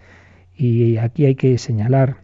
[0.54, 2.16] Y aquí hay que señalar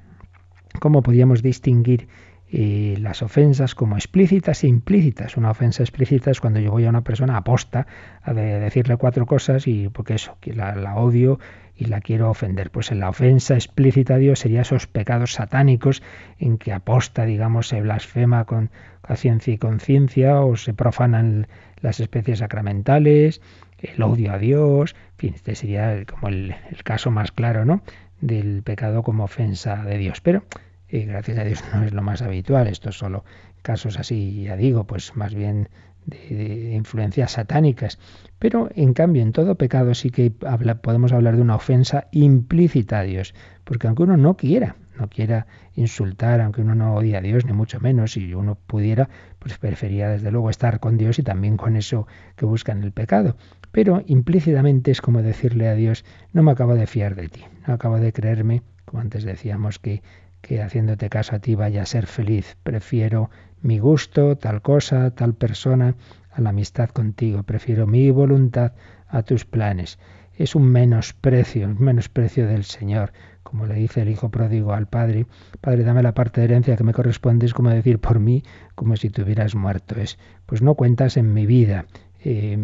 [0.80, 2.08] cómo podíamos distinguir
[2.50, 5.36] eh, las ofensas como explícitas e implícitas.
[5.36, 7.86] Una ofensa explícita es cuando yo voy a una persona aposta
[8.22, 11.38] a decirle cuatro cosas y porque eso, que la odio
[11.76, 12.70] y la quiero ofender.
[12.70, 16.02] Pues en la ofensa explícita a Dios sería esos pecados satánicos
[16.38, 18.70] en que aposta, digamos, se blasfema con
[19.16, 21.46] ciencia y conciencia o se profanan
[21.80, 23.40] las especies sacramentales,
[23.78, 26.54] el odio a Dios, en fin, este sería como el,
[26.84, 27.82] caso más claro, ¿no?
[28.20, 30.20] del pecado como ofensa de Dios.
[30.22, 30.44] Pero
[30.88, 33.24] eh, gracias a Dios no es lo más habitual, esto es solo
[33.62, 35.68] casos así, ya digo, pues más bien
[36.06, 37.98] de, influencias satánicas.
[38.38, 43.02] Pero en cambio, en todo pecado sí que podemos hablar de una ofensa implícita a
[43.02, 43.34] Dios,
[43.64, 47.52] porque aunque uno no quiera, no quiera insultar, aunque uno no odie a Dios, ni
[47.52, 51.76] mucho menos, si uno pudiera, pues preferiría desde luego estar con Dios y también con
[51.76, 53.36] eso que busca en el pecado.
[53.72, 57.74] Pero implícitamente es como decirle a Dios, no me acabo de fiar de ti, no
[57.74, 60.02] acabo de creerme, como antes decíamos, que,
[60.40, 62.56] que haciéndote caso a ti vaya a ser feliz.
[62.62, 63.30] Prefiero
[63.64, 65.96] mi gusto, tal cosa, tal persona,
[66.30, 67.42] a la amistad contigo.
[67.44, 68.72] Prefiero mi voluntad
[69.08, 69.98] a tus planes.
[70.36, 73.12] Es un menosprecio, un menosprecio del Señor.
[73.42, 75.26] Como le dice el hijo pródigo al padre,
[75.62, 78.42] Padre, dame la parte de herencia que me corresponde, es como decir por mí,
[78.74, 79.98] como si te hubieras muerto.
[79.98, 81.86] Es, pues no cuentas en mi vida.
[82.22, 82.58] Eh,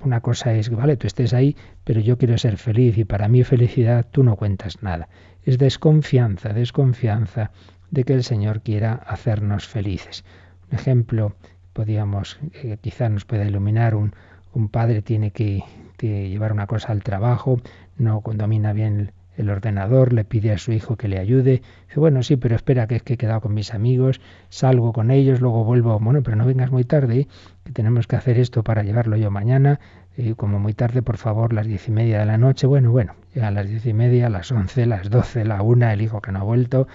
[0.00, 3.44] una cosa es, vale, tú estés ahí, pero yo quiero ser feliz y para mi
[3.44, 5.08] felicidad tú no cuentas nada.
[5.42, 7.50] Es desconfianza, desconfianza
[7.90, 10.24] de que el Señor quiera hacernos felices.
[10.70, 11.34] Un ejemplo,
[11.72, 14.14] podríamos, eh, quizá nos pueda iluminar, un,
[14.54, 15.64] un padre tiene que,
[16.00, 17.60] llevar una cosa al trabajo,
[17.96, 21.62] no domina bien el, ordenador, le pide a su hijo que le ayude.
[21.88, 24.20] Dice, bueno, sí, pero espera que es que he quedado con mis amigos,
[24.50, 27.26] salgo con ellos, luego vuelvo, bueno, pero no vengas muy tarde,
[27.64, 29.80] que tenemos que hacer esto para llevarlo yo mañana,
[30.16, 33.14] y como muy tarde, por favor, las diez y media de la noche, bueno, bueno,
[33.34, 36.32] ya a las diez y media, las once, las doce, la una, el hijo que
[36.32, 36.86] no ha vuelto,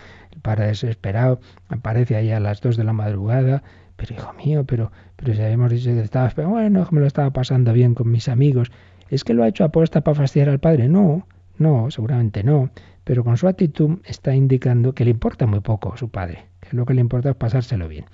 [0.42, 3.64] para desesperado, aparece ahí a las dos de la madrugada,
[3.96, 7.74] pero hijo mío, pero, pero si habíamos dicho que estaba bueno, me lo estaba pasando
[7.74, 8.72] bien con mis amigos,
[9.10, 10.88] ¿es que lo ha hecho aposta para fastidiar al padre?
[10.88, 11.28] No,
[11.58, 12.70] no, seguramente no,
[13.04, 16.76] pero con su actitud está indicando que le importa muy poco a su padre, que
[16.76, 18.06] lo que le importa es pasárselo bien.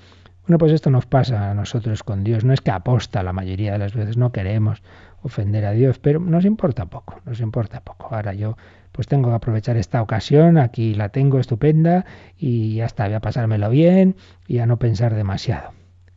[0.47, 2.45] Bueno, pues esto nos pasa a nosotros con Dios.
[2.45, 4.83] No es que aposta la mayoría de las veces, no queremos
[5.25, 8.13] ofender a Dios, pero nos importa poco, nos importa poco.
[8.13, 8.57] Ahora yo
[8.91, 12.05] pues tengo que aprovechar esta ocasión, aquí la tengo estupenda
[12.37, 14.15] y ya está, voy a pasármelo bien
[14.47, 15.71] y a no pensar demasiado.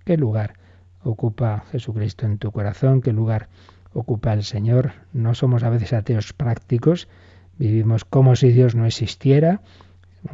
[0.04, 0.54] ¿Qué lugar
[1.02, 3.00] ocupa Jesucristo en tu corazón?
[3.00, 3.48] ¿Qué lugar
[3.94, 4.92] ocupa el Señor?
[5.14, 7.08] No somos a veces ateos prácticos,
[7.56, 9.62] vivimos como si Dios no existiera.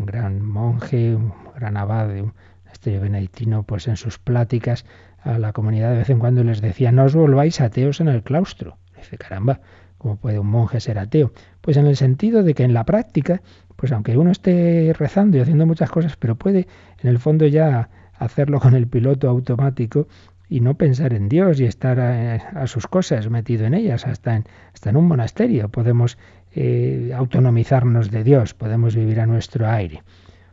[0.00, 2.34] Un gran monje, un gran abad un
[2.72, 4.84] estudio benedictino, pues en sus pláticas
[5.24, 8.22] a la comunidad de vez en cuando les decía, no os volváis ateos en el
[8.22, 8.78] claustro.
[8.96, 9.60] Dice, caramba,
[10.04, 11.32] ¿Cómo puede un monje ser ateo?
[11.62, 13.40] Pues en el sentido de que en la práctica,
[13.74, 16.68] pues aunque uno esté rezando y haciendo muchas cosas, pero puede
[17.02, 20.06] en el fondo ya hacerlo con el piloto automático
[20.46, 24.44] y no pensar en Dios y estar a, sus cosas, metido en ellas, hasta en,
[24.74, 25.70] hasta en un monasterio.
[25.70, 26.18] Podemos
[26.54, 30.02] eh, autonomizarnos de Dios, podemos vivir a nuestro aire.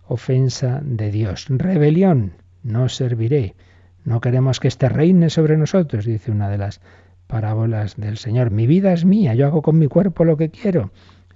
[0.07, 1.47] Ofensa de Dios.
[1.49, 2.35] Rebelión.
[2.63, 3.55] No serviré.
[4.03, 6.81] No queremos que este reine sobre nosotros, dice una de las
[7.27, 8.51] parábolas del Señor.
[8.51, 10.91] Mi vida es mía, yo hago con mi cuerpo lo que quiero.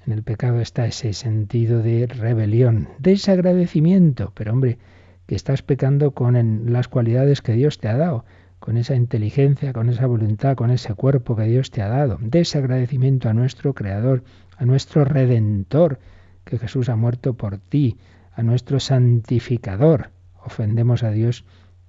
[0.06, 4.32] En el pecado está ese sentido de rebelión, desagradecimiento.
[4.36, 4.78] Pero hombre,
[5.26, 8.26] que estás pecando con las cualidades que Dios te ha dado,
[8.60, 12.18] con esa inteligencia, con esa voluntad, con ese cuerpo que Dios te ha dado.
[12.22, 14.24] Desagradecimiento a nuestro Creador,
[14.58, 16.00] a nuestro Redentor,
[16.44, 17.98] que Jesús ha muerto por ti,
[18.34, 20.10] a nuestro santificador.
[20.44, 21.46] Ofendemos a Dios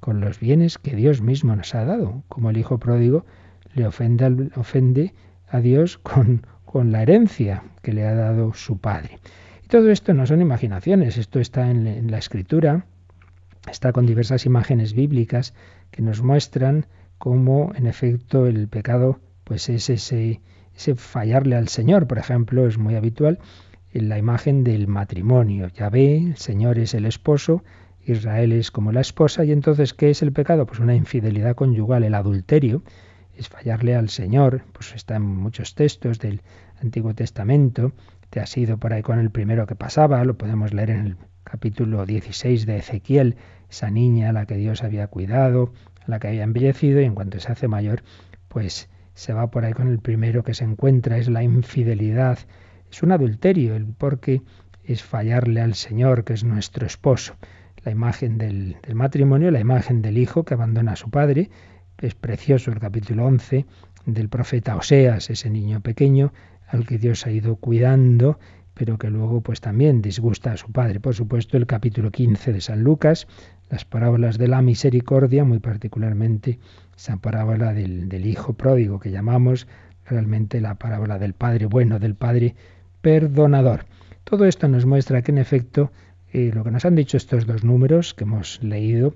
[0.06, 3.26] con los bienes que Dios mismo nos ha dado, como el Hijo pródigo
[3.74, 5.14] le ofende, ofende
[5.48, 9.18] a Dios con, la herencia que le ha dado su padre.
[9.64, 12.86] Y todo esto no son imaginaciones, esto está en, la escritura,
[13.68, 15.54] está con diversas imágenes bíblicas
[15.90, 16.86] que nos muestran
[17.18, 20.40] cómo en efecto el pecado pues es ese,
[20.76, 23.40] ese fallarle al Señor, por ejemplo, es muy habitual
[23.92, 25.66] en la imagen del matrimonio.
[25.74, 27.64] Ya ve, el Señor es el esposo,
[28.06, 30.64] Israel es como la esposa, y entonces, ¿qué es el pecado?
[30.66, 32.82] Pues una infidelidad conyugal, el adulterio,
[33.34, 36.40] es fallarle al Señor, pues está en muchos textos del
[36.80, 37.92] Antiguo Testamento,
[38.30, 41.16] te has ido por ahí con el primero que pasaba, lo podemos leer en el
[41.44, 43.36] capítulo 16 de Ezequiel,
[43.68, 45.72] esa niña a la que Dios había cuidado,
[46.06, 48.02] a la que había embellecido y en cuanto se hace mayor,
[48.48, 52.38] pues se va por ahí con el primero que se encuentra, es la infidelidad,
[52.90, 54.42] es un adulterio, el porque
[54.84, 57.34] es fallarle al Señor, que es nuestro esposo.
[57.86, 61.50] La imagen del, matrimonio, la imagen del hijo que abandona a su padre,
[61.98, 63.64] es precioso el capítulo 11
[64.06, 66.32] del profeta Oseas, ese niño pequeño
[66.66, 68.40] al que Dios ha ido cuidando,
[68.74, 70.98] pero que luego pues también disgusta a su padre.
[70.98, 73.28] Por supuesto, el capítulo 15 de San Lucas,
[73.70, 76.58] las parábolas de la misericordia, muy particularmente
[76.96, 79.68] esa parábola del, del hijo pródigo que llamamos
[80.06, 82.56] realmente la parábola del padre bueno, del padre
[83.00, 83.86] perdonador.
[84.24, 85.92] Todo esto nos muestra que en efecto
[86.36, 89.14] eh, lo que nos han dicho estos dos números que hemos leído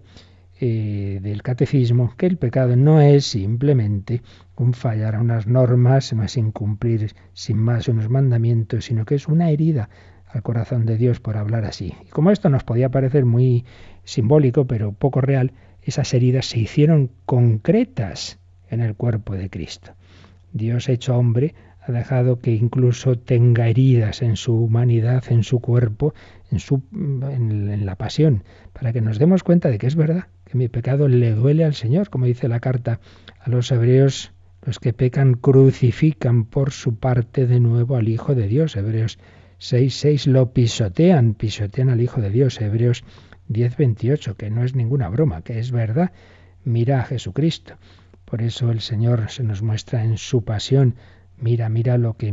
[0.58, 4.22] eh, del catecismo, que el pecado no es simplemente
[4.56, 9.28] un fallar a unas normas, no es incumplir sin más unos mandamientos, sino que es
[9.28, 9.90] una herida
[10.28, 11.92] al corazón de Dios por hablar así.
[12.06, 13.66] Y como esto nos podía parecer muy
[14.04, 15.52] simbólico, pero poco real,
[15.82, 18.38] esas heridas se hicieron concretas
[18.70, 19.92] en el cuerpo de Cristo.
[20.54, 26.14] Dios hecho hombre ha dejado que incluso tenga heridas en su humanidad, en su cuerpo,
[26.50, 30.58] en, su, en, la pasión, para que nos demos cuenta de que es verdad, que
[30.58, 33.00] mi pecado le duele al Señor, como dice la carta
[33.38, 34.32] a los hebreos,
[34.62, 39.18] los que pecan crucifican por su parte de nuevo al Hijo de Dios, Hebreos
[39.58, 43.04] 6, 6 lo pisotean, pisotean al Hijo de Dios, Hebreos
[43.48, 46.12] 10, 28, que no es ninguna broma, que es verdad,
[46.64, 47.74] mira a Jesucristo.
[48.24, 50.94] Por eso el Señor se nos muestra en su pasión.
[51.36, 52.32] Mira, mira lo que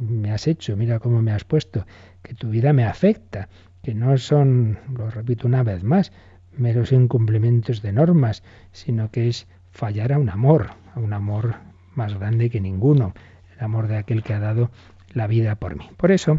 [0.00, 1.86] me has hecho, mira cómo me has puesto,
[2.30, 3.48] que tu vida me afecta,
[3.82, 6.12] que no son, lo repito una vez más,
[6.56, 11.56] meros incumplimientos de normas, sino que es fallar a un amor, a un amor
[11.96, 13.14] más grande que ninguno,
[13.52, 14.70] el amor de aquel que ha dado
[15.12, 15.90] la vida por mí.
[15.96, 16.38] Por eso,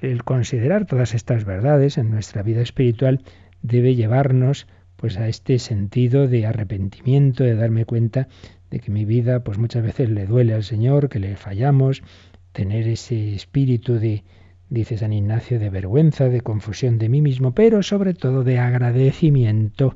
[0.00, 3.24] el, el considerar todas estas verdades en nuestra vida espiritual
[3.62, 8.28] debe llevarnos pues a este sentido de arrepentimiento, de darme cuenta
[8.70, 12.04] de que mi vida pues muchas veces le duele al Señor, que le fallamos,
[12.52, 14.22] tener ese espíritu de,
[14.68, 19.94] dice San Ignacio, de vergüenza, de confusión de mí mismo, pero sobre todo de agradecimiento,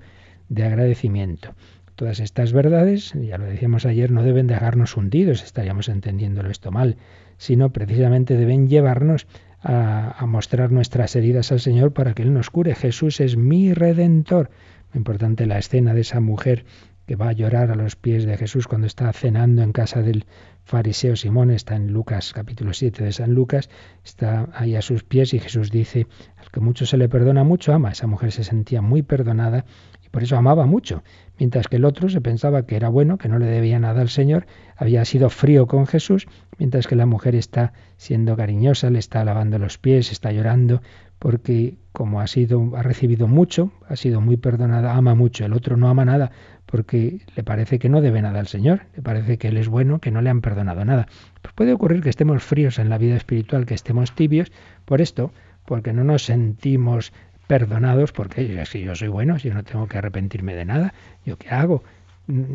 [0.49, 1.55] de agradecimiento.
[1.95, 6.97] Todas estas verdades, ya lo decíamos ayer, no deben dejarnos hundidos, estaríamos entendiéndolo esto mal,
[7.39, 9.27] sino precisamente deben llevarnos
[9.61, 12.77] a, a, mostrar nuestras heridas al Señor para que Él nos cure.
[12.77, 14.51] Jesús es mi redentor.
[14.93, 16.65] Muy importante la escena de esa mujer
[17.09, 20.27] que va a llorar a los pies de Jesús cuando está cenando en casa del
[20.65, 23.71] fariseo Simón, está en Lucas capítulo 7 de San Lucas,
[24.05, 26.07] está ahí a sus pies y Jesús dice,
[26.37, 27.93] al que mucho se le perdona, mucho ama.
[27.93, 29.65] Esa mujer se sentía muy perdonada
[30.05, 31.03] y por eso amaba mucho,
[31.39, 34.11] mientras que el otro se pensaba que era bueno, que no le debía nada al
[34.11, 34.47] Señor,
[34.77, 36.27] había sido frío con Jesús,
[36.59, 40.83] mientras que la mujer está siendo cariñosa, le está lavando los pies, está llorando,
[41.19, 45.77] porque como ha sido ha recibido mucho, ha sido muy perdonada, ama mucho, el otro
[45.77, 46.31] no ama nada,
[46.65, 49.99] porque le parece que no debe nada al Señor, le parece que Él es bueno,
[49.99, 51.09] que no le han perdonado nada.
[51.43, 54.53] Pues puede ocurrir que estemos fríos en la vida espiritual, que estemos tibios,
[54.85, 55.33] por esto,
[55.67, 57.13] porque no nos sentimos
[57.49, 60.95] perdonados, porque si yo soy bueno, si yo no tengo que arrepentirme de nada,
[61.27, 61.83] ¿yo qué hago?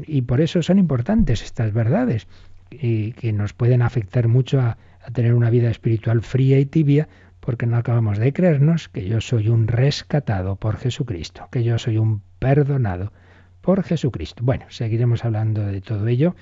[0.07, 2.27] Y por eso son importantes estas verdades,
[2.71, 7.09] y que nos pueden afectar mucho a, a tener una vida espiritual fría y tibia,
[7.45, 11.97] porque no acabamos de creernos que yo soy un rescatado por Jesucristo, que yo soy
[11.97, 13.11] un perdonado
[13.59, 14.43] por Jesucristo.
[14.45, 16.35] Bueno, seguiremos hablando de todo ello.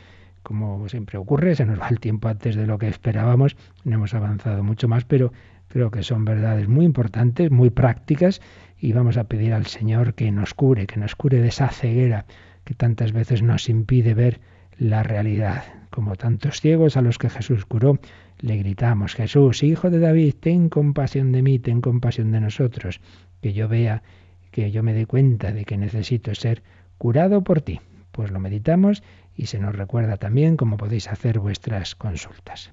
[0.44, 4.14] Como siempre ocurre, se nos va el tiempo antes de lo que esperábamos, no hemos
[4.14, 5.34] avanzado mucho más, pero
[5.70, 8.40] creo que son verdades muy importantes, muy prácticas,
[8.78, 12.26] y vamos a pedir al Señor que nos cure, que nos cure de esa ceguera
[12.64, 14.40] que tantas veces nos impide ver
[14.78, 15.64] la realidad.
[15.90, 18.00] Como tantos ciegos a los que Jesús curó,
[18.42, 23.00] le gritamos, Jesús, hijo de David, ten compasión de mí, ten compasión de nosotros,
[23.42, 24.04] que yo vea,
[24.52, 26.64] que yo me dé cuenta de que necesito ser
[26.98, 27.80] curado por ti.
[28.12, 29.04] Pues lo meditamos
[29.36, 32.72] y se nos recuerda también cómo podéis hacer vuestras consultas.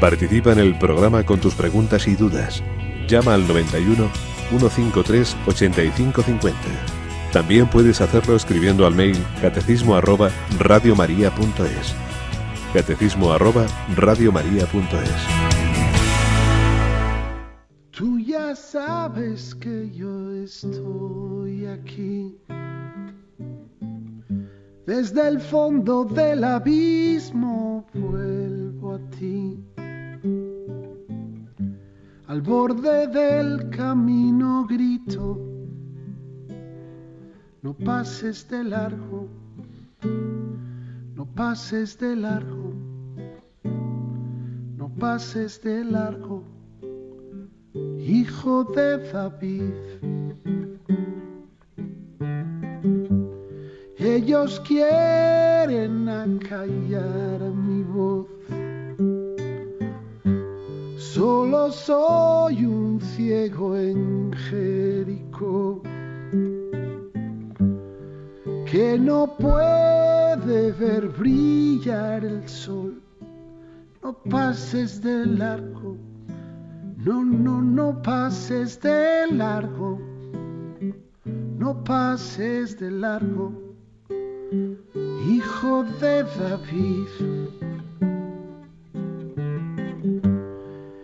[0.00, 2.62] Participa en el programa con tus preguntas y dudas.
[3.08, 4.10] Llama al 91
[4.50, 6.95] 153 8550.
[7.32, 11.94] También puedes hacerlo escribiendo al mail catecismo arroba radiomaria.es.
[12.72, 13.66] Catecismo arroba
[13.96, 15.56] radiomaria.es.
[17.90, 22.36] Tú ya sabes que yo estoy aquí.
[24.86, 29.58] Desde el fondo del abismo vuelvo a ti.
[32.28, 35.55] Al borde del camino grito,
[37.66, 39.26] no pases de largo,
[41.16, 42.72] no pases de largo,
[44.76, 46.44] no pases de largo
[47.98, 49.74] hijo de David.
[53.98, 58.28] Ellos quieren acallar mi voz,
[60.98, 65.65] Solo soy un ciego en Jericó
[68.96, 73.02] que no puede ver brillar el sol.
[74.02, 75.98] No pases de largo,
[77.04, 80.00] no, no, no pases de largo,
[81.58, 83.52] no pases de largo,
[85.28, 87.08] hijo de David.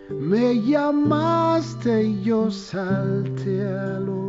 [0.08, 4.21] Me llamaste y yo salte al oír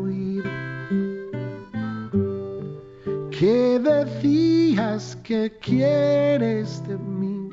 [3.39, 7.49] que decías que quieres de mí.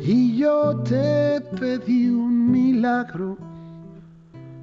[0.00, 3.36] Y yo te pedí un milagro,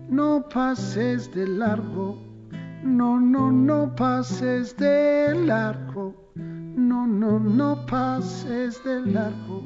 [0.09, 2.17] no pases de largo,
[2.84, 9.63] no, no, no pases de largo, no, no, no pases de largo.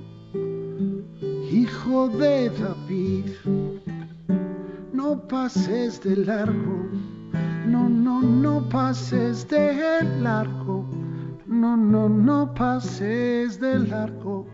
[1.52, 3.32] Hijo de David,
[4.94, 6.90] no pases de largo,
[7.68, 10.86] no, no, no pases de largo,
[11.46, 14.48] no, no, no pases de largo,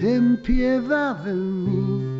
[0.00, 2.10] ten piedad de mí.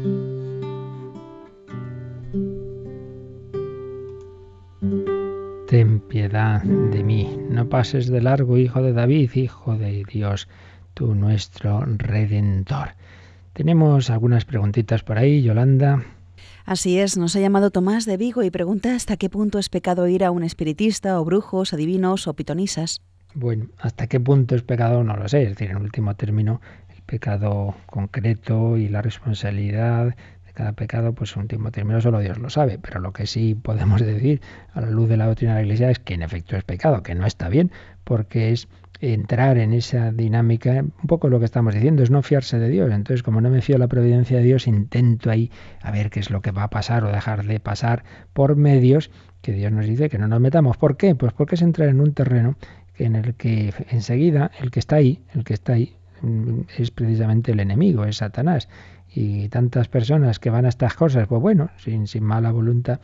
[5.69, 10.49] Ten piedad de mí, no pases de largo, hijo de David, hijo de Dios,
[10.95, 12.91] tú nuestro redentor.
[13.53, 16.03] Tenemos algunas preguntitas por ahí, Yolanda.
[16.65, 20.07] Así es, nos ha llamado Tomás de Vigo y pregunta hasta qué punto es pecado
[20.09, 23.01] ir a un espiritista o brujos, adivinos o pitonisas.
[23.35, 26.61] Bueno, hasta qué punto es pecado no lo sé, es decir, en último término,
[26.95, 30.17] el pecado concreto y la responsabilidad
[30.47, 33.55] de cada pecado, pues en último término solo Dios lo sabe, pero lo que sí
[33.55, 34.41] podemos decir
[34.73, 37.03] a la luz de la doctrina de la Iglesia es que en efecto es pecado,
[37.03, 37.71] que no está bien,
[38.05, 38.69] porque es
[39.01, 42.91] entrar en esa dinámica, un poco lo que estamos diciendo, es no fiarse de Dios.
[42.93, 46.21] Entonces, como no me fío de la providencia de Dios, intento ahí a ver qué
[46.21, 49.87] es lo que va a pasar o dejar de pasar por medios que Dios nos
[49.87, 50.77] dice que no nos metamos.
[50.77, 51.15] ¿Por qué?
[51.15, 52.57] Pues porque es entrar en un terreno
[52.97, 57.53] en el que enseguida el que está ahí, el que está ahí, mm, es precisamente
[57.53, 58.69] el enemigo, es Satanás.
[59.13, 63.01] Y tantas personas que van a estas cosas, pues bueno, sin, sin mala voluntad,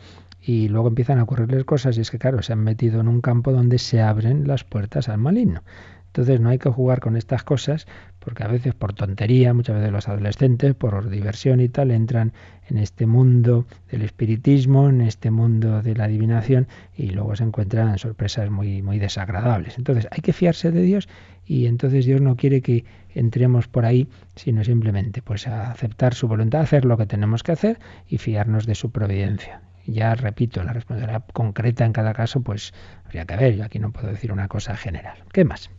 [0.47, 3.19] y luego empiezan a ocurrirles cosas y es que claro, se han metido en un
[3.19, 5.61] campo donde se abren las puertas al maligno.
[6.05, 7.85] Entonces no hay que jugar con estas cosas
[8.19, 12.31] porque a veces por tontería, muchas veces los adolescentes por diversión y tal entran
[12.69, 17.99] en este mundo del espiritismo, en este mundo de la adivinación y luego se encuentran
[17.99, 19.77] sorpresas muy muy desagradables.
[19.77, 21.09] Entonces hay que fiarse de Dios
[21.45, 26.29] y entonces Dios no quiere que entremos por ahí, sino simplemente pues a aceptar su
[26.29, 29.66] voluntad, hacer lo que tenemos que hacer y fiarnos de su providencia.
[29.87, 32.73] Ya repito, la responsabilidad concreta en cada caso, pues
[33.05, 33.55] habría que ver.
[33.55, 35.17] Yo aquí no puedo decir una cosa general.
[35.31, 35.69] ¿Qué más?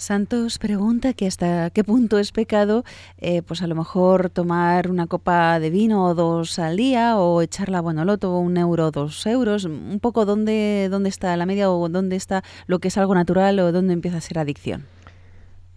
[0.00, 2.84] Santos pregunta que hasta qué punto es pecado,
[3.18, 7.42] eh, pues a lo mejor tomar una copa de vino o dos al día o
[7.42, 11.70] echar la bonoloto un euro o dos euros, un poco dónde, dónde está la media
[11.70, 14.86] o dónde está lo que es algo natural o dónde empieza a ser adicción.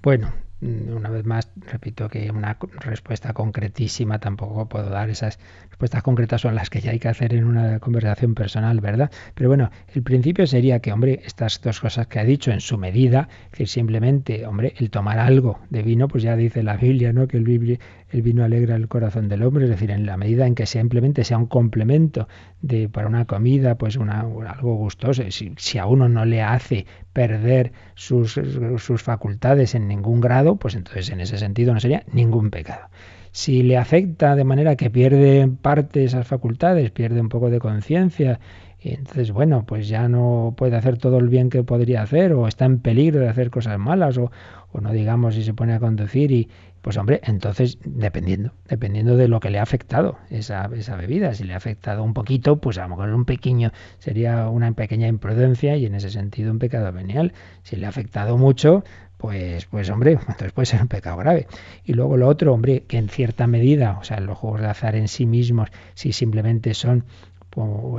[0.02, 0.32] Bueno,
[0.64, 5.10] una vez más, repito que una respuesta concretísima tampoco puedo dar.
[5.10, 5.40] Esas
[5.70, 9.12] respuestas concretas son las que ya hay que hacer en una conversación personal, ¿verdad?
[9.36, 12.78] Pero bueno, el principio sería que, hombre, estas dos cosas que ha dicho en su
[12.78, 17.14] medida, es decir, simplemente, hombre, el tomar algo de vino, pues ya dice la Biblia,
[17.14, 17.28] ¿no?
[17.28, 17.80] Que el,
[18.14, 21.24] el vino alegra el corazón del hombre, es decir, en la medida en que simplemente
[21.24, 22.28] sea un complemento
[22.62, 25.24] de para una comida, pues una, algo gustoso.
[25.32, 28.40] Si, si a uno no le hace perder sus,
[28.78, 32.88] sus facultades en ningún grado, pues entonces en ese sentido no sería ningún pecado.
[33.32, 37.58] Si le afecta de manera que pierde parte de esas facultades, pierde un poco de
[37.58, 38.40] conciencia,
[38.80, 42.66] entonces, bueno, pues ya no puede hacer todo el bien que podría hacer, o está
[42.66, 44.30] en peligro de hacer cosas malas, o,
[44.72, 46.50] o no digamos si se pone a conducir y,
[46.84, 51.46] pues hombre, entonces dependiendo, dependiendo de lo que le ha afectado esa, esa bebida, si
[51.46, 55.78] le ha afectado un poquito, pues a lo mejor un pequeño sería una pequeña imprudencia
[55.78, 57.32] y en ese sentido un pecado venial.
[57.64, 58.84] Si le ha afectado mucho,
[59.16, 61.48] pues, pues hombre, entonces puede ser un pecado grave.
[61.86, 64.98] Y luego lo otro, hombre, que en cierta medida, o sea, los juegos de azar
[64.98, 67.06] en sí mismos, si simplemente son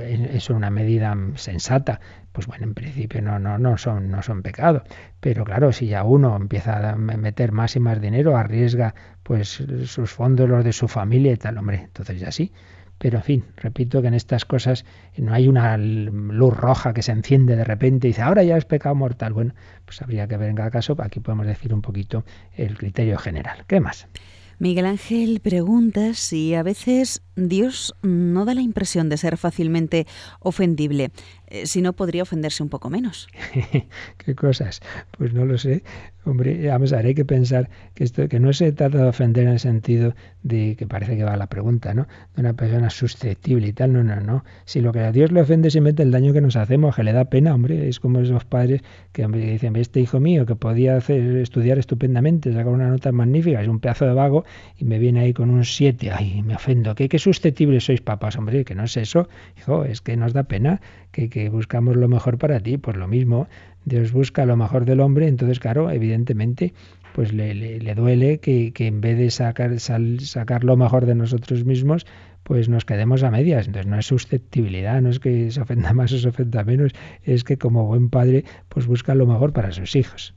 [0.03, 2.01] es una medida sensata,
[2.35, 4.83] pues bueno, en principio no, no, no son, no son pecado.
[5.21, 10.11] Pero claro, si ya uno empieza a meter más y más dinero, arriesga pues sus
[10.11, 12.53] fondos, los de su familia y tal, hombre, entonces ya sí.
[12.99, 14.85] Pero en fin, repito que en estas cosas
[15.17, 18.65] no hay una luz roja que se enciende de repente y dice, ahora ya es
[18.65, 19.33] pecado mortal.
[19.33, 19.55] Bueno,
[19.85, 22.25] pues habría que ver en cada caso, aquí podemos decir un poquito
[22.57, 23.65] el criterio general.
[23.69, 24.09] ¿Qué más?
[24.59, 30.07] Miguel Ángel pregunta si a veces Dios no da la impresión de ser fácilmente
[30.41, 31.11] ofendible.
[31.47, 33.29] Eh, si no, podría ofenderse un poco menos.
[34.19, 34.81] ¿Qué cosas?
[35.17, 35.83] Pues no lo sé.
[36.25, 39.45] Hombre, vamos a ver, hay que pensar que esto que no se trata de ofender
[39.45, 42.07] en el sentido de que parece que va la pregunta, ¿no?
[42.35, 43.93] De una persona susceptible y tal.
[43.93, 44.43] No, no, no.
[44.65, 47.03] Si lo que a Dios le ofende es simplemente el daño que nos hacemos, que
[47.03, 48.81] le da pena, hombre, es como esos padres
[49.13, 53.61] que hombre, dicen, este hijo mío que podía hacer, estudiar estupendamente, sacar una nota magnífica,
[53.61, 54.45] es un pedazo de vago
[54.79, 56.95] y me viene ahí con un 7, ay, me ofendo.
[56.95, 59.29] ¿Qué, qué susceptibles sois papás, hombre, que no es eso.
[59.59, 63.09] Hijo, es que nos da pena que, que buscamos lo mejor para ti, pues lo
[63.09, 63.49] mismo
[63.85, 66.73] Dios busca lo mejor del hombre, entonces, claro, evidentemente,
[67.15, 71.65] pues le, le, duele que, que, en vez de sacar, sacar lo mejor de nosotros
[71.65, 72.07] mismos,
[72.43, 73.67] pues nos quedemos a medias.
[73.67, 77.45] Entonces no es susceptibilidad, no es que se ofenda más o se ofenda menos, es
[77.45, 80.35] que como buen padre, pues busca lo mejor para sus hijos.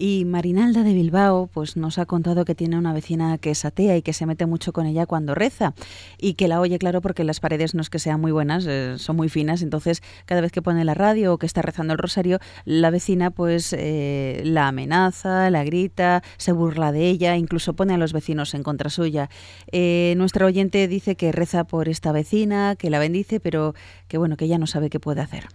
[0.00, 3.96] Y Marinalda de Bilbao pues nos ha contado que tiene una vecina que es atea
[3.96, 5.74] y que se mete mucho con ella cuando reza
[6.18, 8.94] y que la oye, claro, porque las paredes no es que sean muy buenas, eh,
[8.98, 11.98] son muy finas, entonces cada vez que pone la radio o que está rezando el
[11.98, 17.94] rosario, la vecina pues eh, la amenaza, la grita, se burla de ella, incluso pone
[17.94, 19.28] a los vecinos en contra suya.
[19.72, 23.74] Eh, nuestra oyente dice que reza por esta vecina, que la bendice, pero
[24.06, 25.48] que bueno, que ella no sabe qué puede hacer.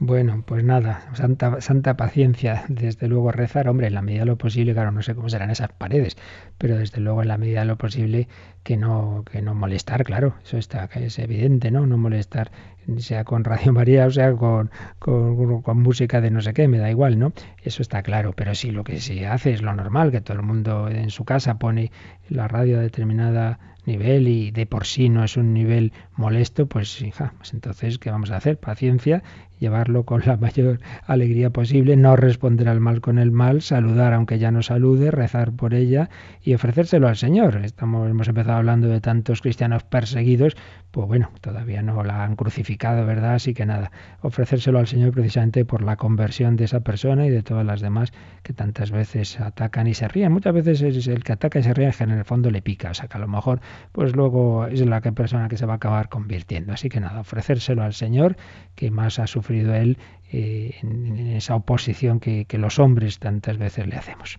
[0.00, 4.36] Bueno, pues nada, santa, santa paciencia, desde luego rezar, hombre, en la medida de lo
[4.36, 6.16] posible, claro, no sé cómo serán esas paredes,
[6.58, 8.26] pero desde luego en la medida de lo posible
[8.64, 11.86] que no, que no molestar, claro, eso está, que es evidente, ¿no?
[11.86, 12.50] No molestar,
[12.98, 16.78] sea con Radio María o sea con, con, con, música de no sé qué, me
[16.78, 17.32] da igual, ¿no?
[17.62, 20.42] Eso está claro, pero si lo que se hace es lo normal, que todo el
[20.42, 21.92] mundo en su casa pone
[22.28, 27.00] la radio a determinada nivel y de por sí no es un nivel molesto, pues
[27.02, 28.58] hija, pues entonces, ¿qué vamos a hacer?
[28.58, 29.22] Paciencia
[29.64, 34.38] llevarlo con la mayor alegría posible, no responder al mal con el mal, saludar aunque
[34.38, 36.10] ya no salude, rezar por ella
[36.42, 37.56] y ofrecérselo al Señor.
[37.64, 40.56] Estamos, hemos empezado hablando de tantos cristianos perseguidos,
[40.90, 43.34] pues bueno, todavía no la han crucificado, ¿verdad?
[43.34, 43.90] Así que nada,
[44.20, 48.12] ofrecérselo al Señor precisamente por la conversión de esa persona y de todas las demás
[48.42, 50.32] que tantas veces atacan y se ríen.
[50.32, 52.94] Muchas veces es el que ataca y se ríe en el fondo le pica, o
[52.94, 53.60] sea que a lo mejor
[53.92, 56.72] pues luego es la persona que se va a acabar convirtiendo.
[56.72, 58.36] Así que nada, ofrecérselo al Señor
[58.74, 59.98] que más ha sufrido él
[60.36, 64.38] eh, en, esa oposición que, los hombres tantas veces le hacemos.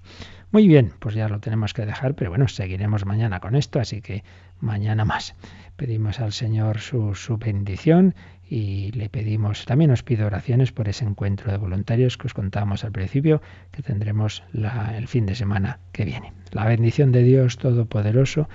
[0.52, 4.02] Muy bien, pues ya lo tenemos que dejar, pero bueno, seguiremos mañana con esto, así
[4.02, 4.24] que
[4.60, 5.36] mañana más.
[5.76, 8.16] Pedimos al Señor su, bendición
[8.50, 12.84] y le pedimos, también os pido oraciones por ese encuentro de voluntarios que os contábamos
[12.84, 13.42] al principio,
[13.72, 16.34] que tendremos el fin de semana que viene.
[16.52, 18.50] La bendición de Dios Todopoderoso,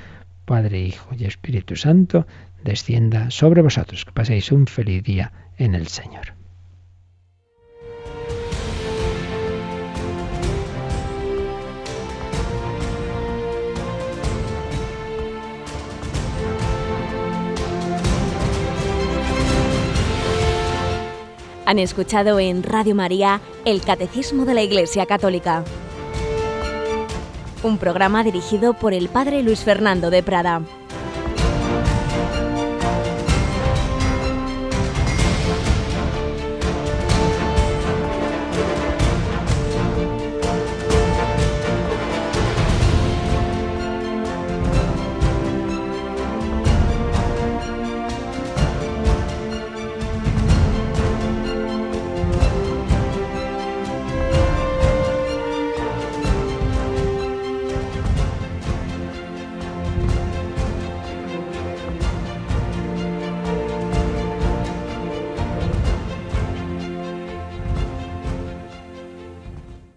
[0.45, 2.27] Padre, Hijo y Espíritu Santo,
[2.65, 4.05] descienda sobre vosotros.
[4.05, 6.41] Que paséis un feliz día en el Señor.
[21.71, 25.63] Han escuchado en Radio María el Catecismo de la Iglesia Católica,
[27.63, 30.63] un programa dirigido por el Padre Luis Fernando de Prada.